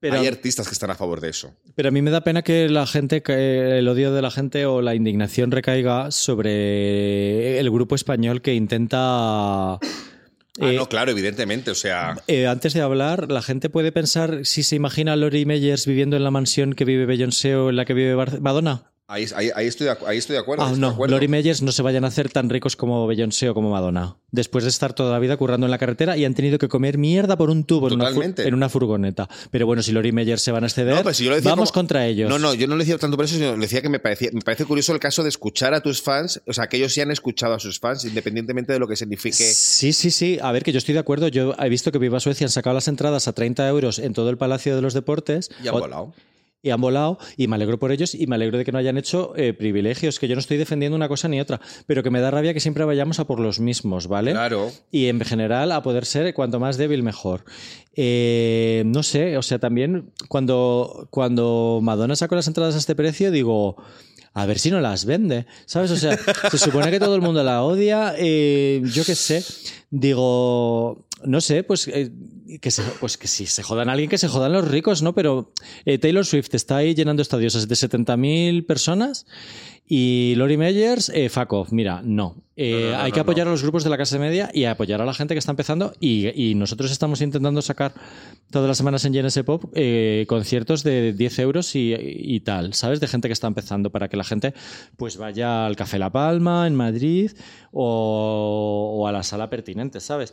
[0.00, 1.54] Pero- hay artistas que están a favor de eso.
[1.74, 4.66] Pero a mí me da pena que la gente, que el odio de la gente
[4.66, 8.98] o la indignación recaiga sobre el grupo español que intenta.
[9.74, 9.78] Ah,
[10.58, 12.16] eh, no, claro, evidentemente, o sea...
[12.26, 16.16] eh, antes de hablar, la gente puede pensar si se imagina a Lori Meyers viviendo
[16.16, 18.91] en la mansión que vive Beyoncé o en la que vive Bar- Madonna.
[19.12, 20.64] Ahí, ahí- ahí estoy, de, acu- ahí estoy de acuerdo.
[20.64, 21.14] Ah, de no, acuerdo.
[21.14, 24.16] Lori Meyers no se vayan a hacer tan ricos como Beyoncé o como Madonna.
[24.30, 26.96] Después de estar toda la vida currando en la carretera y han tenido que comer
[26.96, 29.28] mierda por un tubo en una, en una furgoneta.
[29.50, 32.06] Pero bueno, si Lori Meyers se van a exceder, No, si decía vamos como- contra
[32.06, 32.30] ellos.
[32.30, 34.30] No, no, yo no lo decía tanto por eso, sino le decía que me, parecía,
[34.32, 37.02] me parece curioso el caso de escuchar a tus fans, o sea, que ellos sí
[37.02, 39.34] han escuchado a sus fans, independientemente de lo que signifique.
[39.44, 40.38] Sí, sí, sí.
[40.40, 41.28] A ver, que yo estoy de acuerdo.
[41.28, 44.30] Yo he visto que Viva Suecia han sacado las entradas a 30 euros en todo
[44.30, 45.50] el Palacio de los Deportes.
[45.62, 46.14] Y han volado.
[46.62, 47.18] Y han volado.
[47.36, 50.18] Y me alegro por ellos y me alegro de que no hayan hecho eh, privilegios.
[50.18, 51.60] Que yo no estoy defendiendo una cosa ni otra.
[51.86, 54.32] Pero que me da rabia que siempre vayamos a por los mismos, ¿vale?
[54.32, 54.70] Claro.
[54.90, 57.44] Y en general, a poder ser cuanto más débil, mejor.
[57.94, 63.30] Eh, no sé, o sea, también cuando, cuando Madonna sacó las entradas a este precio,
[63.30, 63.76] digo.
[64.34, 65.90] A ver si no las vende, ¿sabes?
[65.90, 66.18] O sea,
[66.50, 68.14] se supone que todo el mundo la odia.
[68.16, 69.44] eh, yo qué sé.
[69.90, 72.10] Digo, no sé, pues, eh,
[72.60, 75.14] que se, pues que si se jodan a alguien, que se jodan los ricos, ¿no?
[75.14, 75.52] Pero
[75.84, 79.26] eh, Taylor Swift está ahí llenando estadios de 70.000 personas
[79.94, 81.70] y Lori Meyers, eh, off.
[81.70, 82.36] Mira, no.
[82.56, 84.64] Eh, No, no, no, hay que apoyar a los grupos de la clase media y
[84.64, 85.92] apoyar a la gente que está empezando.
[86.00, 87.92] Y, y nosotros estamos intentando sacar
[88.50, 93.00] todas las semanas en GNS Pop eh, conciertos de 10 euros y, y tal, ¿sabes?
[93.00, 94.54] De gente que está empezando para que la gente
[94.96, 97.32] pues vaya al Café La Palma en Madrid
[97.70, 100.32] o, o a la sala pertinente, ¿sabes?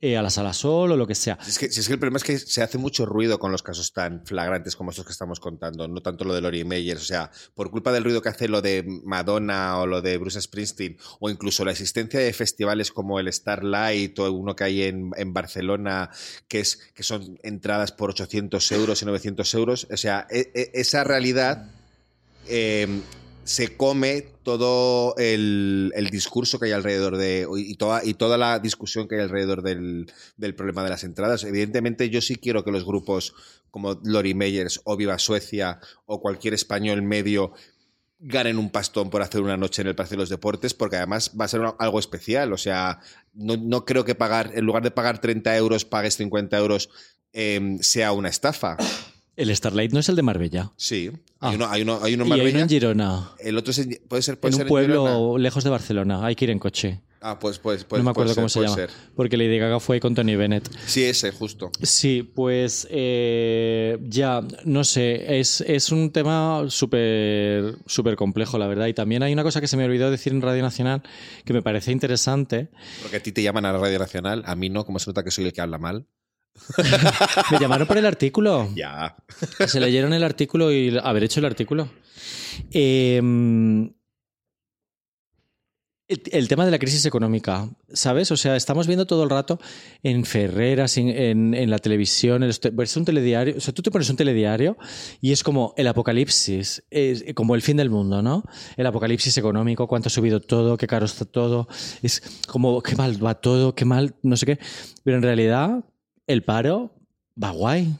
[0.00, 1.38] Eh, a la sala sol o lo que sea.
[1.42, 3.50] Si es, que, si es que el problema es que se hace mucho ruido con
[3.50, 7.00] los casos tan flagrantes como estos que estamos contando, no tanto lo de Lori Meyers.
[7.02, 10.40] O sea, por culpa del ruido que hace lo de Madonna o lo de Bruce
[10.40, 15.10] Springsteen, o incluso la existencia de festivales como el Starlight o uno que hay en,
[15.16, 16.10] en Barcelona,
[16.46, 19.86] que, es, que son entradas por 800 euros y 900 euros.
[19.90, 21.70] O sea, e- e- esa realidad
[22.48, 22.86] eh,
[23.46, 27.46] se come todo el, el discurso que hay alrededor de.
[27.56, 31.44] y toda, y toda la discusión que hay alrededor del, del problema de las entradas.
[31.44, 33.34] Evidentemente, yo sí quiero que los grupos
[33.70, 37.52] como Lori Meyers o Viva Suecia o cualquier español medio
[38.18, 41.32] ganen un pastón por hacer una noche en el Palacio de los Deportes, porque además
[41.38, 42.52] va a ser algo especial.
[42.52, 42.98] O sea,
[43.32, 46.90] no, no creo que pagar, en lugar de pagar 30 euros, pagues 50 euros,
[47.32, 48.76] eh, sea una estafa.
[49.36, 50.72] El Starlight no es el de Marbella.
[50.76, 51.10] Sí.
[51.40, 51.50] Ah.
[51.50, 52.60] Hay, uno, hay, uno, hay uno en Y hay uno Marbella.
[52.62, 53.30] en Girona.
[53.38, 55.42] El otro es en- puede ser, puede En ser un pueblo Girona.
[55.42, 56.24] lejos de Barcelona.
[56.24, 57.02] Hay que ir en coche.
[57.20, 58.76] Ah, pues, pues, pues no me acuerdo cómo ser, se llama.
[58.76, 58.90] ser.
[59.16, 60.68] Porque Lady Gaga fue con Tony Bennett.
[60.86, 61.70] Sí, ese, justo.
[61.82, 68.86] Sí, pues eh, ya, no sé, es, es un tema súper súper complejo, la verdad.
[68.86, 71.02] Y también hay una cosa que se me olvidó decir en Radio Nacional
[71.44, 72.68] que me parece interesante.
[73.02, 75.24] Porque a ti te llaman a la Radio Nacional, a mí no, como se nota
[75.24, 76.06] que soy el que habla mal.
[77.50, 78.68] Me llamaron por el artículo.
[78.74, 79.16] Ya.
[79.66, 81.88] Se leyeron el artículo y haber hecho el artículo.
[82.70, 83.20] Eh,
[86.08, 88.30] el, el tema de la crisis económica, ¿sabes?
[88.30, 89.58] O sea, estamos viendo todo el rato
[90.04, 93.56] en Ferreras, en, en- en la televisión, en los te- es un telediario.
[93.56, 94.76] O sea, tú te pones un telediario
[95.20, 98.44] y es como el apocalipsis, es como el fin del mundo, ¿no?
[98.76, 101.66] El apocalipsis económico, cuánto ha subido todo, qué caro está todo.
[102.02, 104.58] Es como qué mal va todo, qué mal, no sé qué.
[105.02, 105.84] Pero en realidad,
[106.26, 106.94] el paro
[107.42, 107.94] va guay.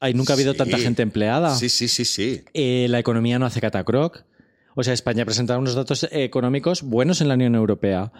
[0.00, 0.58] Ay, nunca ha habido Sí.
[0.58, 1.54] tanta gente empleada.
[1.54, 2.42] Sí, sí, sí, sí.
[2.54, 4.24] Eh, la economía no hace catacroc.
[4.74, 8.12] O sea, España presenta unos datos económicos buenos en la Unión Europea.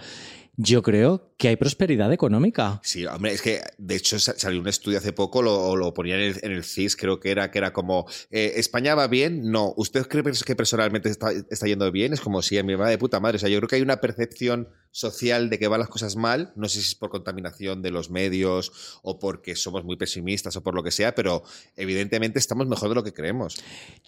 [0.57, 2.81] Yo creo que hay prosperidad económica.
[2.83, 6.17] Sí, hombre, es que de hecho sa- salió un estudio hace poco, lo, lo ponía
[6.17, 9.51] en el, en el CIS, creo que era, que era como, eh, ¿España va bien?
[9.51, 9.73] No.
[9.77, 12.13] ¿Usted cree que personalmente está, está yendo bien?
[12.13, 13.37] Es como, sí, a me va de puta madre.
[13.37, 16.53] O sea, yo creo que hay una percepción social de que van las cosas mal.
[16.57, 20.63] No sé si es por contaminación de los medios o porque somos muy pesimistas o
[20.63, 21.43] por lo que sea, pero
[21.77, 23.57] evidentemente estamos mejor de lo que creemos.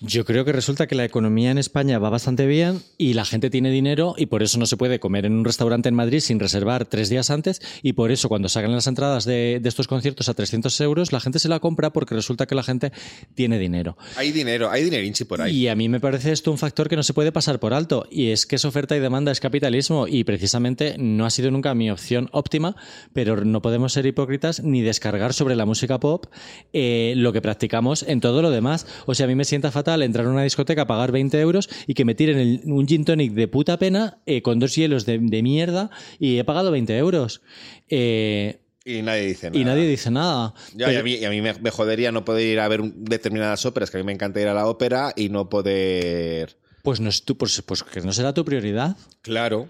[0.00, 3.50] Yo creo que resulta que la economía en España va bastante bien y la gente
[3.50, 6.40] tiene dinero y por eso no se puede comer en un restaurante en Madrid sin
[6.40, 10.28] reservar tres días antes y por eso cuando sacan las entradas de, de estos conciertos
[10.28, 12.92] a 300 euros la gente se la compra porque resulta que la gente
[13.34, 13.96] tiene dinero.
[14.16, 15.56] Hay dinero, hay dinerinchi por ahí.
[15.56, 18.06] Y a mí me parece esto un factor que no se puede pasar por alto.
[18.10, 20.06] Y es que es oferta y demanda, es capitalismo.
[20.08, 22.76] Y precisamente no ha sido nunca mi opción óptima,
[23.12, 26.26] pero no podemos ser hipócritas ni descargar sobre la música pop
[26.72, 28.86] eh, lo que practicamos en todo lo demás.
[29.06, 31.94] O sea, a mí me sienta fatal entrar a una discoteca, pagar 20 euros y
[31.94, 35.18] que me tiren el- un gin tonic de puta pena eh, con dos hielos de,
[35.18, 37.42] de mierda y he pagado 20 euros.
[37.88, 39.60] Eh, Y nadie dice nada.
[39.60, 40.54] y nadie dice nada.
[40.76, 43.64] Y a mí, y a mí me, me jodería no poder ir a ver determinadas
[43.66, 46.56] óperas, que a mí me encanta ir a la ópera y no poder...
[46.82, 48.96] pues, no es tu, pues, pues que no será tu prioridad.
[49.22, 49.68] Claro.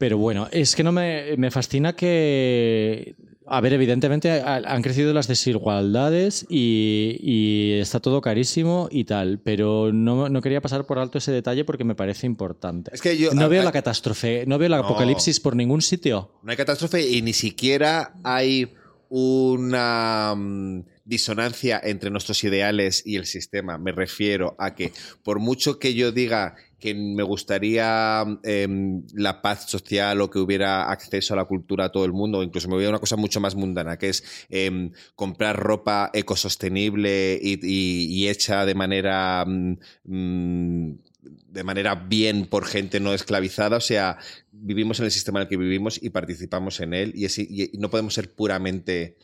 [0.00, 3.14] Pero bueno, es que no me, me fascina que.
[3.46, 9.40] A ver, evidentemente ha- han crecido las desigualdades y, y está todo carísimo y tal,
[9.44, 12.90] pero no, no quería pasar por alto ese detalle porque me parece importante.
[12.94, 14.78] Es que yo- no veo la catástrofe, no veo el No.
[14.78, 16.32] apocalipsis por ningún sitio.
[16.42, 18.72] No hay catástrofe y ni siquiera hay
[19.10, 23.76] una mm, disonancia entre nuestros ideales y el sistema.
[23.76, 24.92] Me refiero a que
[25.22, 30.90] por mucho que yo diga que me gustaría em, la paz social o que hubiera
[30.90, 33.40] acceso a la cultura a todo el mundo, incluso me voy a una cosa mucho
[33.40, 39.44] más mundana, que es em, comprar ropa ecosostenible y, hecha de manera...
[39.46, 44.16] mm, mm, de manera bien por gente no esclavizada, o sea,
[44.52, 48.14] vivimos en el sistema en el que vivimos y participamos en él y no podemos
[48.14, 49.18] ser puramente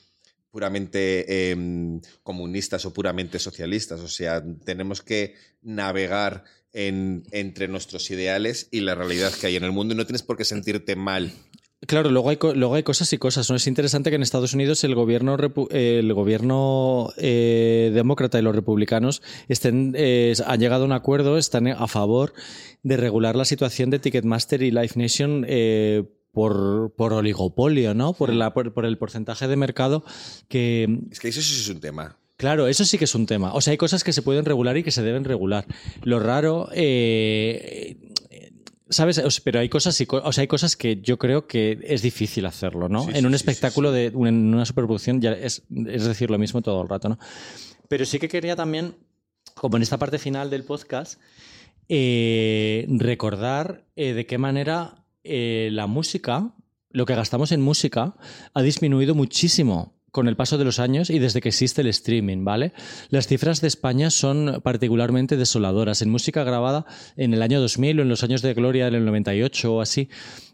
[0.56, 6.44] puramente em, comunistas o puramente socialistas, o sea, tenemos que navegar
[6.76, 10.22] en- entre nuestros ideales y la realidad que hay en el mundo y no tienes
[10.22, 11.32] por qué sentirte mal.
[11.86, 13.48] Claro, luego hay, luego hay cosas y cosas.
[13.50, 13.56] ¿no?
[13.56, 15.36] Es interesante que en Estados Unidos el gobierno,
[15.70, 21.66] el gobierno eh, demócrata y los republicanos estén, eh, han llegado a un acuerdo, están
[21.68, 22.32] a favor
[22.82, 28.14] de regular la situación de Ticketmaster y Live Nation eh, por, por oligopolio, ¿no?
[28.14, 30.02] Por, la- por- por el porcentaje de mercado
[30.48, 32.18] que, Es que eso sí es un tema.
[32.36, 33.54] Claro, eso sí que es un tema.
[33.54, 35.66] O sea, hay cosas que se pueden regular y que se deben regular.
[36.02, 37.96] Lo raro, eh,
[38.90, 39.40] ¿sabes?
[39.40, 43.04] Pero hay cosas, o sea, hay cosas que yo creo que es difícil hacerlo, ¿no?
[43.04, 46.60] Sí, en un sí, espectáculo de, en una superproducción ya es, es decir lo mismo
[46.60, 47.18] todo el rato, ¿no?
[47.88, 48.96] Pero sí que quería también,
[49.54, 51.18] como en esta parte final del podcast,
[51.88, 56.54] eh, recordar eh, de qué manera la música
[56.90, 58.14] lo que gastamos en música
[58.54, 62.42] ha disminuido muchísimo con el paso de los años y desde que existe el streaming,
[62.42, 62.72] ¿vale?
[63.10, 66.00] Las cifras de España son particularmente desoladoras.
[66.00, 66.86] En música grabada
[67.18, 70.08] en el año 2000 o en los años de gloria, en el 98 o así,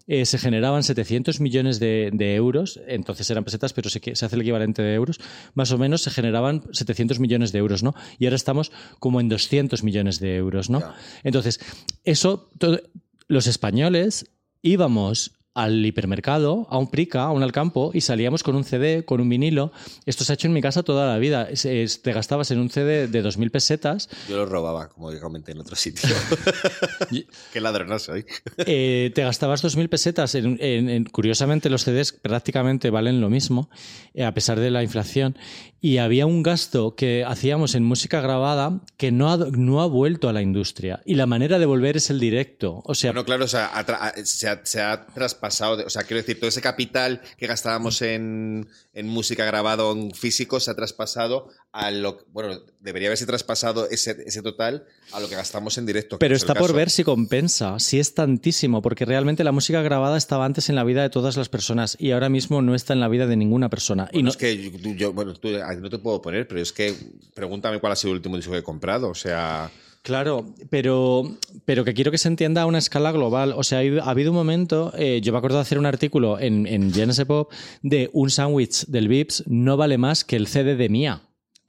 [0.08, 4.42] eh, se generaban 700 millones de, de euros, entonces eran pesetas, pero se, hace el
[4.42, 5.20] equivalente de euros,
[5.54, 7.94] más o menos se generaban 700 millones de euros, ¿no?
[8.18, 10.80] Y ahora estamos como en 200 millones de euros, ¿no?
[11.22, 11.60] Entonces,
[12.02, 12.80] eso, todo-
[13.28, 14.26] los españoles
[14.60, 19.20] íbamos al hipermercado, a un prica, a un alcampo, y salíamos con un CD, con
[19.20, 19.70] un vinilo.
[20.06, 21.46] Esto se ha hecho en mi casa toda la vida.
[21.50, 25.52] Es- es- te gastabas en un CD de 2.000 pesetas, Yo lo robaba, como comenté
[25.52, 26.08] en otro sitio.
[27.52, 28.24] Qué ladrón soy.
[28.66, 30.34] eh, te gastabas 2.000 pesetas.
[30.34, 33.68] En, en- en- curiosamente, los CDs prácticamente valen lo mismo,
[34.14, 35.36] eh, a pesar de la inflación.
[35.84, 40.28] Y había un gasto que hacíamos en música grabada que no ha, no ha vuelto
[40.28, 41.02] a la industria.
[41.04, 42.82] Y la manera de volver es el directo.
[42.84, 46.48] O sea, Bueno, claro, o sea, ha- se, ha, traspasado, o sea, quiero decir, todo
[46.48, 52.18] ese capital que gastábamos en, en música grabado en físico se ha traspasado a lo
[52.18, 56.18] que- bueno, debería haberse traspasado ese, ese total a lo que gastamos en directo.
[56.18, 60.18] Pero es está por ver si compensa, si es tantísimo, porque realmente la música grabada
[60.18, 63.00] estaba antes en la vida de todas las personas y ahora mismo no está en
[63.00, 64.10] la vida de ninguna persona.
[64.12, 65.48] y no, es que yo, yo- bueno, tú,
[65.80, 66.94] no te puedo poner, pero es que
[67.34, 69.08] pregúntame cuál ha sido el último disco que he comprado.
[69.08, 69.70] O sea,
[70.02, 73.54] Claro, pero, pero que quiero que se entienda a una escala global.
[73.56, 75.86] O sea, ha habido- ha habido un momento, eh, yo me acuerdo de hacer un
[75.86, 77.52] artículo en, en Genesis Pop
[77.82, 81.22] de un sándwich del Vips no vale más que el CD de Mía.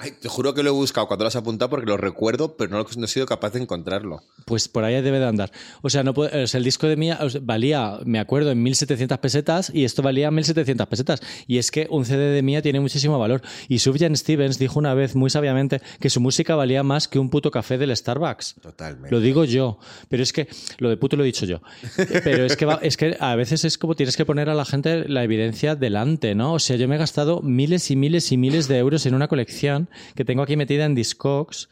[0.03, 2.69] Ay, te juro que lo he buscado cuando lo has apuntado porque lo recuerdo, pero
[2.71, 4.21] no, no he sido capaz de encontrarlo.
[4.45, 5.51] Pues por ahí debe de andar.
[5.81, 8.51] O sea, no puede- o sea, el disco de Mía o sea, valía, me acuerdo,
[8.51, 11.21] en 1.700 pesetas y esto valía 1.700 pesetas.
[11.47, 13.41] Y es que un CD de Mía tiene muchísimo valor.
[13.67, 17.29] Y Sufjan Stevens dijo una vez muy sabiamente que su música valía más que un
[17.29, 18.55] puto café del Starbucks.
[18.61, 19.09] Totalmente.
[19.11, 19.79] Lo digo yo,
[20.09, 20.47] pero es que
[20.79, 21.61] lo de puto lo he dicho yo.
[22.23, 24.65] Pero es que, va- es que a veces es como tienes que poner a la
[24.65, 26.53] gente la evidencia delante, ¿no?
[26.53, 29.27] O sea, yo me he gastado miles y miles y miles de euros en una
[29.27, 31.69] colección que tengo aquí metida en Discogs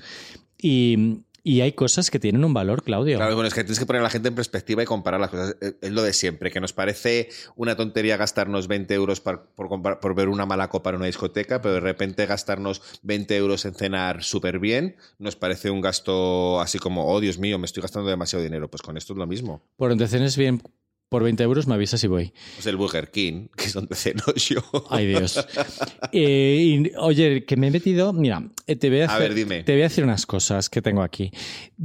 [0.58, 3.18] y, y hay cosas que tienen un valor, Claudio.
[3.18, 5.30] Claro, bueno, es que tienes que poner a la gente en perspectiva y comparar las
[5.32, 5.56] cosas.
[5.82, 10.14] Es lo de siempre, que nos parece una tontería gastarnos 20 euros por, comprar- por
[10.14, 14.24] ver una mala copa en una discoteca, pero de repente gastarnos 20 euros en cenar
[14.24, 18.44] súper bien nos parece un gasto así como, oh Dios mío, me estoy gastando demasiado
[18.44, 18.70] dinero.
[18.70, 19.64] Pues con esto es lo mismo.
[19.78, 20.62] Por entonces es bien,
[21.12, 22.34] por 20 euros me avisas y voy.
[22.56, 24.62] Pues el Burger King, que es donde ceno yo.
[24.90, 25.46] Ay, Dios.
[26.14, 28.14] Eh, y, oye, que me he metido.
[28.14, 29.64] Mira, eh, te voy a, A ver, dime.
[29.64, 31.32] Te voy a decir unas cosas que tengo aquí.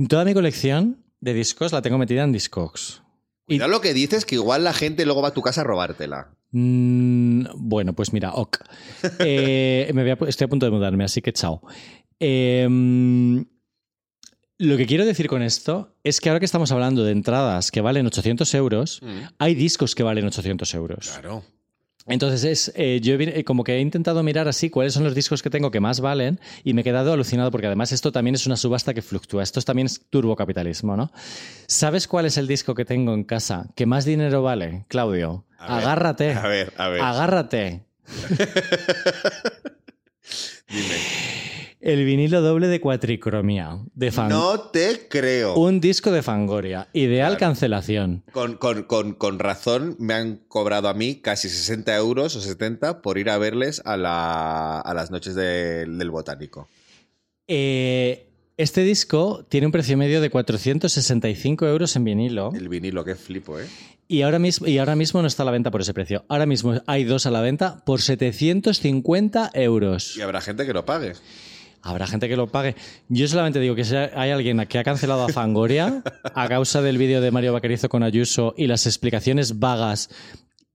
[0.08, 3.02] Toda mi colección de discos la tengo metida en Discogs.
[3.48, 5.64] Y- Cuidado lo que dices, que igual la gente luego va a tu casa a
[5.64, 6.30] robártela.
[6.52, 8.58] Mm, bueno, pues mira, ok.
[9.18, 11.62] Eh, me voy a estoy a punto de mudarme, así que chao.
[12.20, 12.66] Eh,
[14.58, 17.80] lo que quiero decir con esto es que ahora que estamos hablando de entradas que
[17.80, 19.00] valen 800 euros,
[19.38, 21.08] hay discos que valen 800 euros.
[21.10, 21.44] Claro.
[22.08, 25.12] Entonces, es, eh, yo he eh, como que he intentado mirar así cuáles son los
[25.16, 28.36] discos que tengo que más valen y me he quedado alucinado porque además esto también
[28.36, 29.42] es una subasta que fluctúa.
[29.42, 31.10] Esto es- también es turbocapitalismo, ¿no?
[31.66, 35.46] ¿Sabes cuál es el disco que tengo en casa que más dinero vale, Claudio?
[35.58, 36.32] A ver, agárrate.
[36.34, 37.00] A ver, a ver.
[37.00, 37.82] Agárrate.
[40.68, 41.45] Dime.
[41.86, 44.28] El vinilo doble de cuatricromía de fan.
[44.28, 45.54] No te creo.
[45.54, 46.88] Un disco de Fangoria.
[46.92, 47.38] Ideal Claro.
[47.50, 48.24] cancelación.
[48.32, 53.02] Con, con- con- con razón me han cobrado a mí casi 60 euros o 70
[53.02, 56.66] por ir a verles a, la- a las noches del- del botánico.
[57.46, 58.26] Eh,
[58.56, 62.50] este disco tiene un precio medio de 465 euros en vinilo.
[62.52, 63.66] El vinilo, qué flipo, ¿eh?
[64.08, 66.24] Y ahora, mismo, y ahora mismo no está a la venta por ese precio.
[66.28, 70.16] Ahora mismo hay dos a la venta por 750 euros.
[70.16, 71.12] Y habrá gente que lo pague.
[71.82, 72.74] Habrá gente que lo pague.
[73.08, 76.02] Yo solamente digo que si hay alguien que ha cancelado a Fangoria
[76.34, 80.10] a causa del vídeo de Mario Vaquerizo con Ayuso y las explicaciones vagas.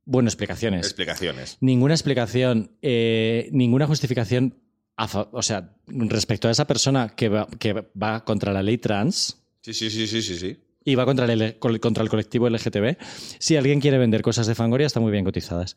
[0.06, 0.86] Bueno, explicaciones.
[0.86, 1.58] Explicaciones.
[1.62, 4.56] ninguna explicación, eh, ninguna justificación,
[4.98, 9.38] a o sea, respecto a esa persona que va, que va contra la ley trans
[9.62, 10.58] Sí, sí, sí, sí, sí, sí.
[10.84, 12.98] y va contra el, contra el colectivo LGTB.
[13.38, 15.76] Si alguien quiere vender cosas de Fangoria, están muy bien cotizadas.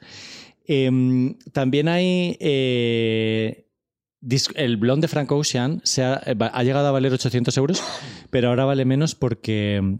[0.67, 2.37] Em, también hay.
[2.41, 3.67] eh,
[4.55, 7.83] el blond de Frank Ocean se ha, eh, ha llegado a valer 800 euros,
[8.31, 9.97] pero ahora vale menos porque.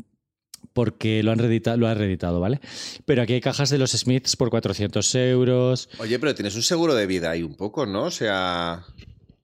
[0.73, 2.59] Porque lo han reedita- lo ha reeditado, ¿vale?
[3.05, 5.89] Pero aquí hay cajas de los Smiths por 400 euros.
[5.99, 8.05] Oye, pero tienes un seguro de vida ahí un poco, ¿no?
[8.05, 8.83] O sea,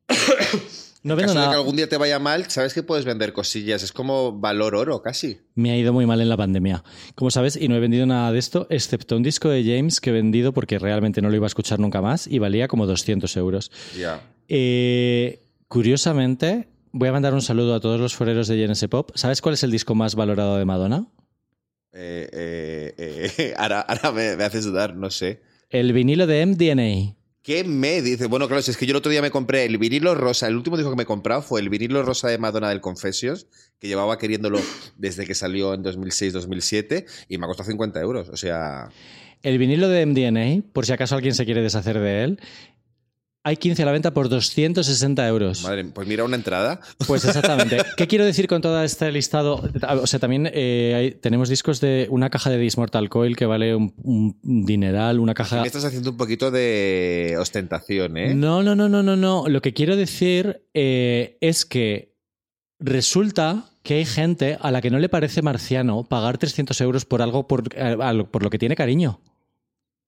[1.03, 1.51] No en vendo caso de nada.
[1.53, 3.83] que algún día te vaya mal, sabes que puedes vender cosillas.
[3.83, 5.39] Es como valor oro, casi.
[5.55, 6.83] Me ha ido muy mal en la pandemia.
[7.15, 10.11] Como sabes, y no he vendido nada de esto, excepto un disco de James que
[10.11, 13.35] he vendido porque realmente no lo iba a escuchar nunca más y valía como 200
[13.39, 13.71] euros.
[13.99, 14.21] Ya.
[14.53, 19.13] Eh, curiosamente, voy a mandar un saludo a todos los foreros de GNS Pop.
[19.15, 21.07] ¿Sabes cuál es el disco más valorado de Madonna?
[21.93, 25.41] Eh, eh, eh, ahora ahora me, me haces dudar, no sé.
[25.69, 27.17] El vinilo de MDNA.
[27.43, 28.27] ¿Qué me dice?
[28.27, 30.49] Bueno, claro, si es que yo el otro día me compré el vinilo rosa.
[30.49, 33.47] El último disco que me he comprado fue el vinilo rosa de Madonna del Confessions,
[33.79, 34.61] que llevaba queriéndolo
[34.97, 38.29] desde que salió en 2006-2007 y me ha costado 50 euros.
[38.29, 38.91] O sea,
[39.43, 42.41] El vinilo de MDNA, por si acaso alguien se quiere deshacer de él,
[43.43, 45.63] hay 15 a la venta por 260 euros.
[45.63, 46.81] madre, pues mira una entrada.
[47.07, 47.79] Pues exactamente.
[47.97, 49.63] ¿Qué quiero decir con todo este listado?
[50.03, 53.75] O sea, también eh, hay- tenemos discos de una caja de Dismortal Coil que vale
[53.75, 55.61] un, un dineral, una caja...
[55.63, 58.35] Me estás haciendo un poquito de ostentación, ¿eh?
[58.35, 59.45] No, no, no, no, no, no.
[59.49, 62.15] Lo que quiero decir eh, es que
[62.79, 67.23] resulta que hay gente a la que no le parece marciano pagar 300 euros por
[67.23, 67.97] algo por, eh,
[68.31, 69.21] por lo que tiene cariño.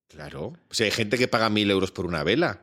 [0.09, 0.53] Claro.
[0.69, 2.61] O sea, hay gente que paga mil euros por una vela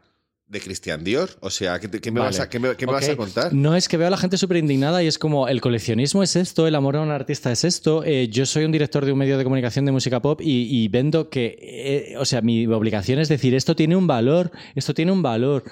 [0.50, 1.30] de Christian Dior.
[1.40, 2.32] O sea, ¿qué, me, Vale.
[2.32, 3.54] vas, a, qué me- qué me vas a contar?
[3.54, 6.34] No es que veo a la gente súper indignada y es como el coleccionismo es
[6.34, 8.02] esto, el amor a un artista es esto.
[8.04, 10.88] eh, yo soy un director de un medio de comunicación de música pop y, y
[10.88, 15.12] vendo que, eh, o sea, mi obligación es decir, esto tiene un valor, esto tiene
[15.12, 15.62] un valor.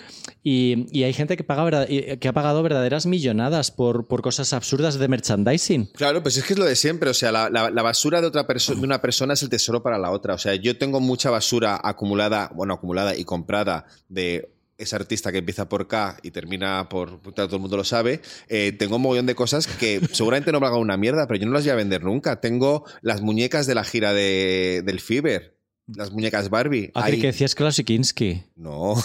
[0.44, 4.52] Y, y hay gente que, paga, verdad- que ha pagado verdaderas millonadas por, por cosas
[4.52, 5.86] absurdas de merchandising.
[5.94, 7.10] Claro, pues es que es lo de siempre.
[7.10, 9.98] O sea, la, la- la basura de, otra de una persona es el tesoro para
[9.98, 10.34] la otra.
[10.34, 15.38] O sea, yo tengo mucha basura acumulada, bueno, acumulada y comprada de ese artista que
[15.38, 17.20] empieza por K y termina por.
[17.20, 18.22] Todo el mundo lo sabe.
[18.48, 21.46] Eh, tengo un mogollón de cosas que seguramente no me hagan una mierda, pero yo
[21.46, 22.40] no las voy a vender nunca.
[22.40, 25.58] Tengo las muñecas de la gira de, del Fiber.
[25.88, 26.90] Las muñecas Barbie.
[26.94, 28.42] Ah, Ahí- que decías Klaus Kinski.
[28.56, 28.94] No.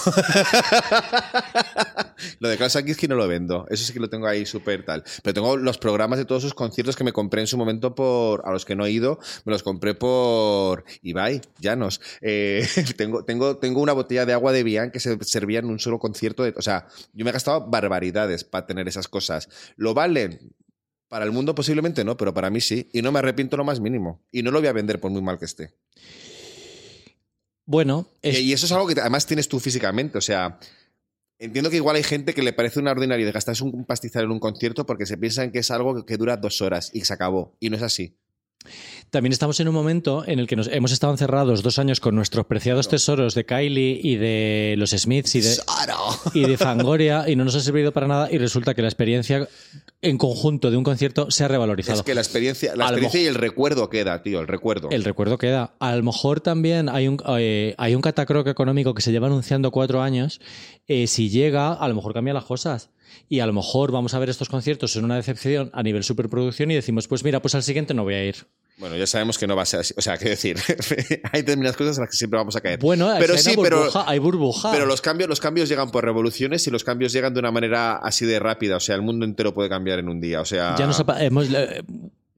[2.39, 3.65] lo de Klaus Kinski no lo vendo.
[3.69, 5.03] Eso sí que lo tengo ahí súper tal.
[5.23, 8.41] Pero tengo los programas de todos sus conciertos que me compré en su momento por.
[8.47, 12.01] A los que no he ido, me los compré por Ibai, Llanos.
[12.21, 12.65] Eh,
[12.97, 15.99] tengo, tengo, tengo una botella de agua de Bian que se servía en un solo
[15.99, 16.43] concierto.
[16.43, 19.49] De, o sea, yo me he gastado barbaridades para tener esas cosas.
[19.75, 20.39] ¿Lo valen?
[21.07, 22.89] Para el mundo posiblemente no, pero para mí sí.
[22.91, 24.23] Y no me arrepiento lo más mínimo.
[24.31, 25.73] Y no lo voy a vender por muy mal que esté.
[27.65, 30.17] Bueno, es- Y eso es algo que además tienes tú físicamente.
[30.17, 30.59] O sea,
[31.39, 34.31] entiendo que igual hay gente que le parece una ordinaria de gastarse un pastizal en
[34.31, 37.13] un concierto porque se piensan que es algo que, que dura dos horas y se
[37.13, 37.55] acabó.
[37.59, 38.17] Y no es así.
[39.09, 42.15] También estamos en un momento en el que nos hemos estado encerrados dos años con
[42.15, 45.55] nuestros preciados tesoros de Kylie y de los Smiths y de,
[46.33, 49.47] y de Fangoria y no nos ha servido para nada y resulta que la experiencia
[50.01, 51.99] en conjunto de un concierto se ha revalorizado.
[51.99, 54.89] Es que la experiencia, la experiencia y el recuerdo queda, tío, el recuerdo.
[54.91, 55.73] El recuerdo queda.
[55.79, 59.71] A lo mejor también hay un, eh, hay un catacroc económico que se lleva anunciando
[59.71, 60.41] cuatro años.
[60.87, 62.89] Eh, si llega, a lo mejor cambia las cosas.
[63.29, 66.71] Y a lo mejor vamos a ver estos conciertos en una decepción a nivel superproducción
[66.71, 68.35] y decimos, pues mira, pues al siguiente no voy a ir.
[68.77, 69.93] Bueno, ya sabemos que no va a ser así.
[69.97, 70.57] O sea, qué decir,
[71.31, 72.79] hay determinadas cosas en las que siempre vamos a caer.
[72.79, 74.71] Bueno, pero hay sí, pero, burbuja, hay burbuja.
[74.71, 77.97] pero los cambios, los cambios llegan por revoluciones y los cambios llegan de una manera
[77.97, 78.77] así de rápida.
[78.77, 80.41] O sea, el mundo entero puede cambiar en un día.
[80.41, 81.83] O sea, Ya, nos hemos, eh,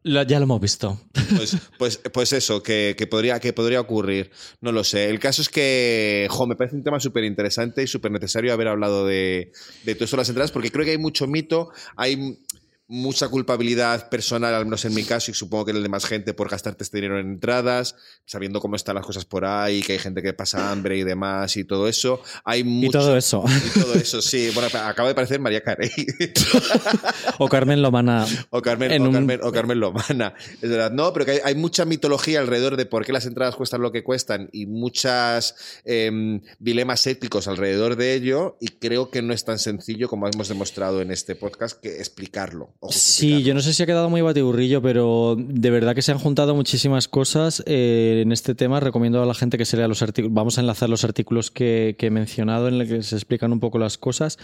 [0.05, 0.99] lo- ya lo hemos visto.
[1.35, 4.31] Pues, pues, pues eso, que, que podría, que podría ocurrir.
[4.61, 5.09] No lo sé.
[5.09, 8.67] El caso es que, jo, me parece un tema súper interesante y súper necesario haber
[8.67, 9.51] hablado de,
[9.83, 12.39] de todo esto las entradas, porque creo que hay mucho mito, hay
[12.87, 16.05] mucha culpabilidad personal, al menos en mi caso, y supongo que en el de más
[16.05, 19.93] gente, por gastarte este dinero en entradas, sabiendo cómo están las cosas por ahí, que
[19.93, 22.21] hay gente que pasa hambre y demás y todo eso.
[22.43, 23.43] Hay Y mucho, todo eso.
[23.75, 24.49] Y todo eso, sí.
[24.53, 25.89] Bueno, acaba de parecer María Carey.
[27.39, 28.25] o Carmen Lomana.
[28.49, 30.33] O Carmen, En o un- Carmen, o Carmen Lomana.
[30.61, 30.91] Es verdad.
[30.91, 33.91] No, pero que hay, hay mucha mitología alrededor de por qué las entradas cuestan lo
[33.91, 35.55] que cuestan y muchas
[35.85, 38.57] em, dilemas éticos alrededor de ello.
[38.59, 42.74] Y creo que no es tan sencillo como hemos demostrado en este podcast que explicarlo.
[42.89, 46.19] Sí, yo no sé si ha quedado muy batiburrillo, pero de verdad que se han
[46.19, 48.79] juntado muchísimas cosas eh, en este tema.
[48.79, 50.35] Recomiendo a la gente que se lea los artículos.
[50.35, 53.59] Vamos a enlazar los artículos que, que he mencionado en los que se explican un
[53.59, 54.37] poco las cosas.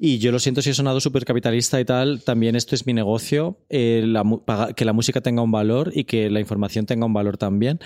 [0.00, 2.20] Y yo lo siento si he sonado súper capitalista y tal.
[2.22, 3.58] También esto es mi negocio.
[3.70, 4.24] eh, la
[4.74, 7.78] que la música tenga un valor y que la información tenga un valor también.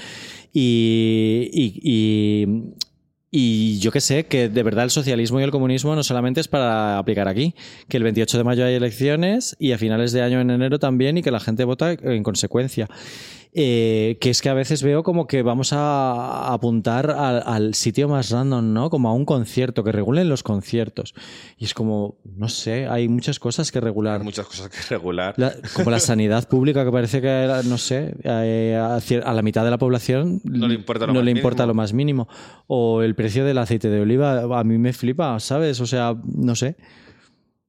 [0.54, 1.50] Y.
[1.52, 2.87] y- y-
[3.30, 6.48] y yo que sé, que de verdad el socialismo y el comunismo no solamente es
[6.48, 7.54] para aplicar aquí,
[7.88, 11.18] que el 28 de mayo hay elecciones y a finales de año en enero también
[11.18, 12.88] y que la gente vota en consecuencia.
[13.54, 18.06] Eh, que es que a veces veo como que vamos a apuntar al, al sitio
[18.08, 18.90] más random, ¿no?
[18.90, 21.14] Como a un concierto, que regulen los conciertos.
[21.56, 24.18] Y es como, no sé, hay muchas cosas que regular.
[24.20, 25.34] Hay muchas cosas que regular.
[25.38, 29.70] La- como la sanidad pública, que parece que, no sé, eh, a, la mitad de
[29.70, 31.66] la población No le importa lo no más le importa mínimo.
[31.68, 32.28] lo más mínimo.
[32.66, 35.80] O el precio del aceite de oliva, a mí me flipa, ¿sabes?
[35.80, 36.76] O sea, no sé.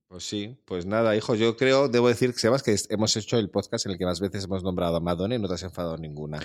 [0.10, 3.86] Pues sí, pues nada, hijo, yo creo, debo decir, Sebas, que hemos hecho el podcast
[3.86, 6.40] en el que más veces hemos nombrado a Madonna y no te has enfadado ninguna.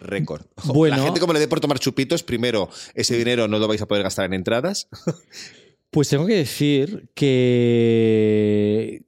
[0.00, 0.46] Récord.
[0.64, 0.96] Bueno.
[0.96, 3.86] La gente como le dé por tomar chupitos, primero, ese dinero no lo vais a
[3.86, 4.88] poder gastar en entradas.
[5.90, 9.04] Pues tengo que decir que.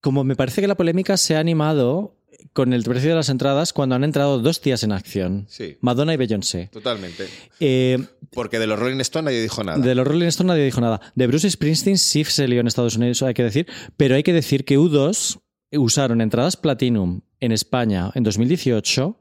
[0.00, 2.16] Como me parece que la polémica se ha animado,
[2.52, 5.46] con el precio de las entradas cuando han entrado dos tías en acción.
[5.48, 5.76] Sí.
[5.80, 6.68] Madonna y Beyoncé.
[6.72, 7.26] Totalmente.
[7.60, 7.98] Eh,
[8.32, 9.78] Porque de los Rolling Stones nadie dijo nada.
[9.78, 11.00] de los Rolling Stones nadie dijo nada.
[11.14, 13.66] De Bruce Springsteen sí se lió en Estados Unidos, hay que decir.
[13.96, 15.38] Pero hay que decir que U2
[15.72, 19.18] usaron entradas Platinum en España en 2018,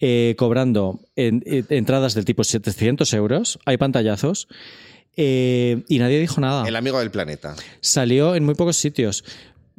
[0.00, 3.58] eh, cobrando en- eh, entradas del tipo 700 euros.
[3.64, 4.48] Hay pantallazos.
[5.16, 6.66] eh, y nadie dijo nada.
[6.66, 7.54] El amigo del planeta.
[7.80, 9.24] Salió en muy pocos sitios.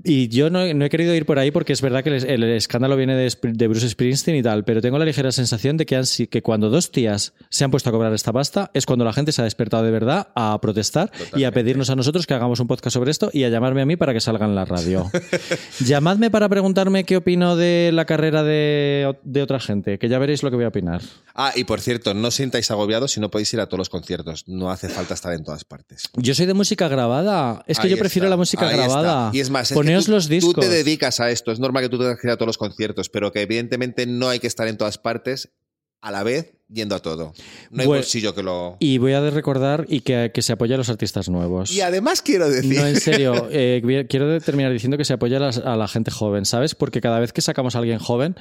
[0.03, 2.43] Y yo no, no he querido ir por ahí porque es verdad que el, el
[2.43, 5.95] escándalo viene de, de Bruce Springsteen y tal, pero tengo la ligera sensación de que,
[5.95, 9.13] han, que cuando dos tías se han puesto a cobrar esta pasta es cuando la
[9.13, 12.59] gente se ha despertado de verdad a protestar y a pedirnos a nosotros que hagamos
[12.59, 15.09] un podcast sobre esto y a llamarme a mí para que salga en la radio.
[15.85, 20.43] Llamadme para preguntarme qué opino de la carrera de, de otra gente, que ya veréis
[20.43, 21.01] lo que voy a opinar.
[21.33, 23.89] Ah, y por cierto, no os sintáis agobiados si no podéis ir a todos los
[23.89, 24.43] conciertos.
[24.47, 26.09] No hace falta estar en todas partes.
[26.15, 27.63] Yo soy de música grabada.
[27.67, 28.85] Es que Ahí yo prefiero está, la música ahí está.
[28.85, 29.29] grabada.
[29.33, 30.53] Y es más, es Poneos tú, los discos.
[30.53, 31.51] tú te dedicas a esto.
[31.51, 34.29] Es normal que tú tengas que ir a todos los conciertos, pero que evidentemente no
[34.29, 35.49] hay que estar en todas partes
[36.01, 37.33] a la vez yendo a todo.
[37.71, 38.77] No hay Bueno, bolsillo que lo...
[38.79, 41.71] Y voy a recordar y que, que se apoye a los artistas nuevos.
[41.71, 42.79] Y además quiero decir...
[42.79, 46.75] No, en serio, eh, quiero terminar diciendo que se apoya a la gente joven, ¿sabes?
[46.75, 48.35] Porque cada vez que sacamos a alguien joven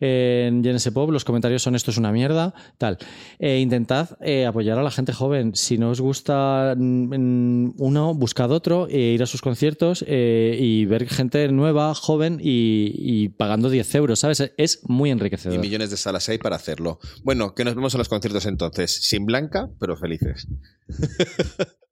[0.00, 2.98] en Genesis Pop, los comentarios son esto es una mierda, tal.
[3.38, 5.54] Eh, intentad eh, apoyar a la gente joven.
[5.54, 10.84] Si no os gusta mm, mm, uno, buscad otro, eh, ir a sus conciertos y
[10.86, 14.52] ver gente nueva, joven y, y pagando 10 euros, ¿sabes?
[14.56, 15.58] Es muy Y enriquecedor.
[15.58, 16.98] millones de salas hay para hacerlo.
[17.22, 18.98] Bueno, que nos vemos en los conciertos entonces.
[19.02, 20.48] Sin Blanca, pero felices.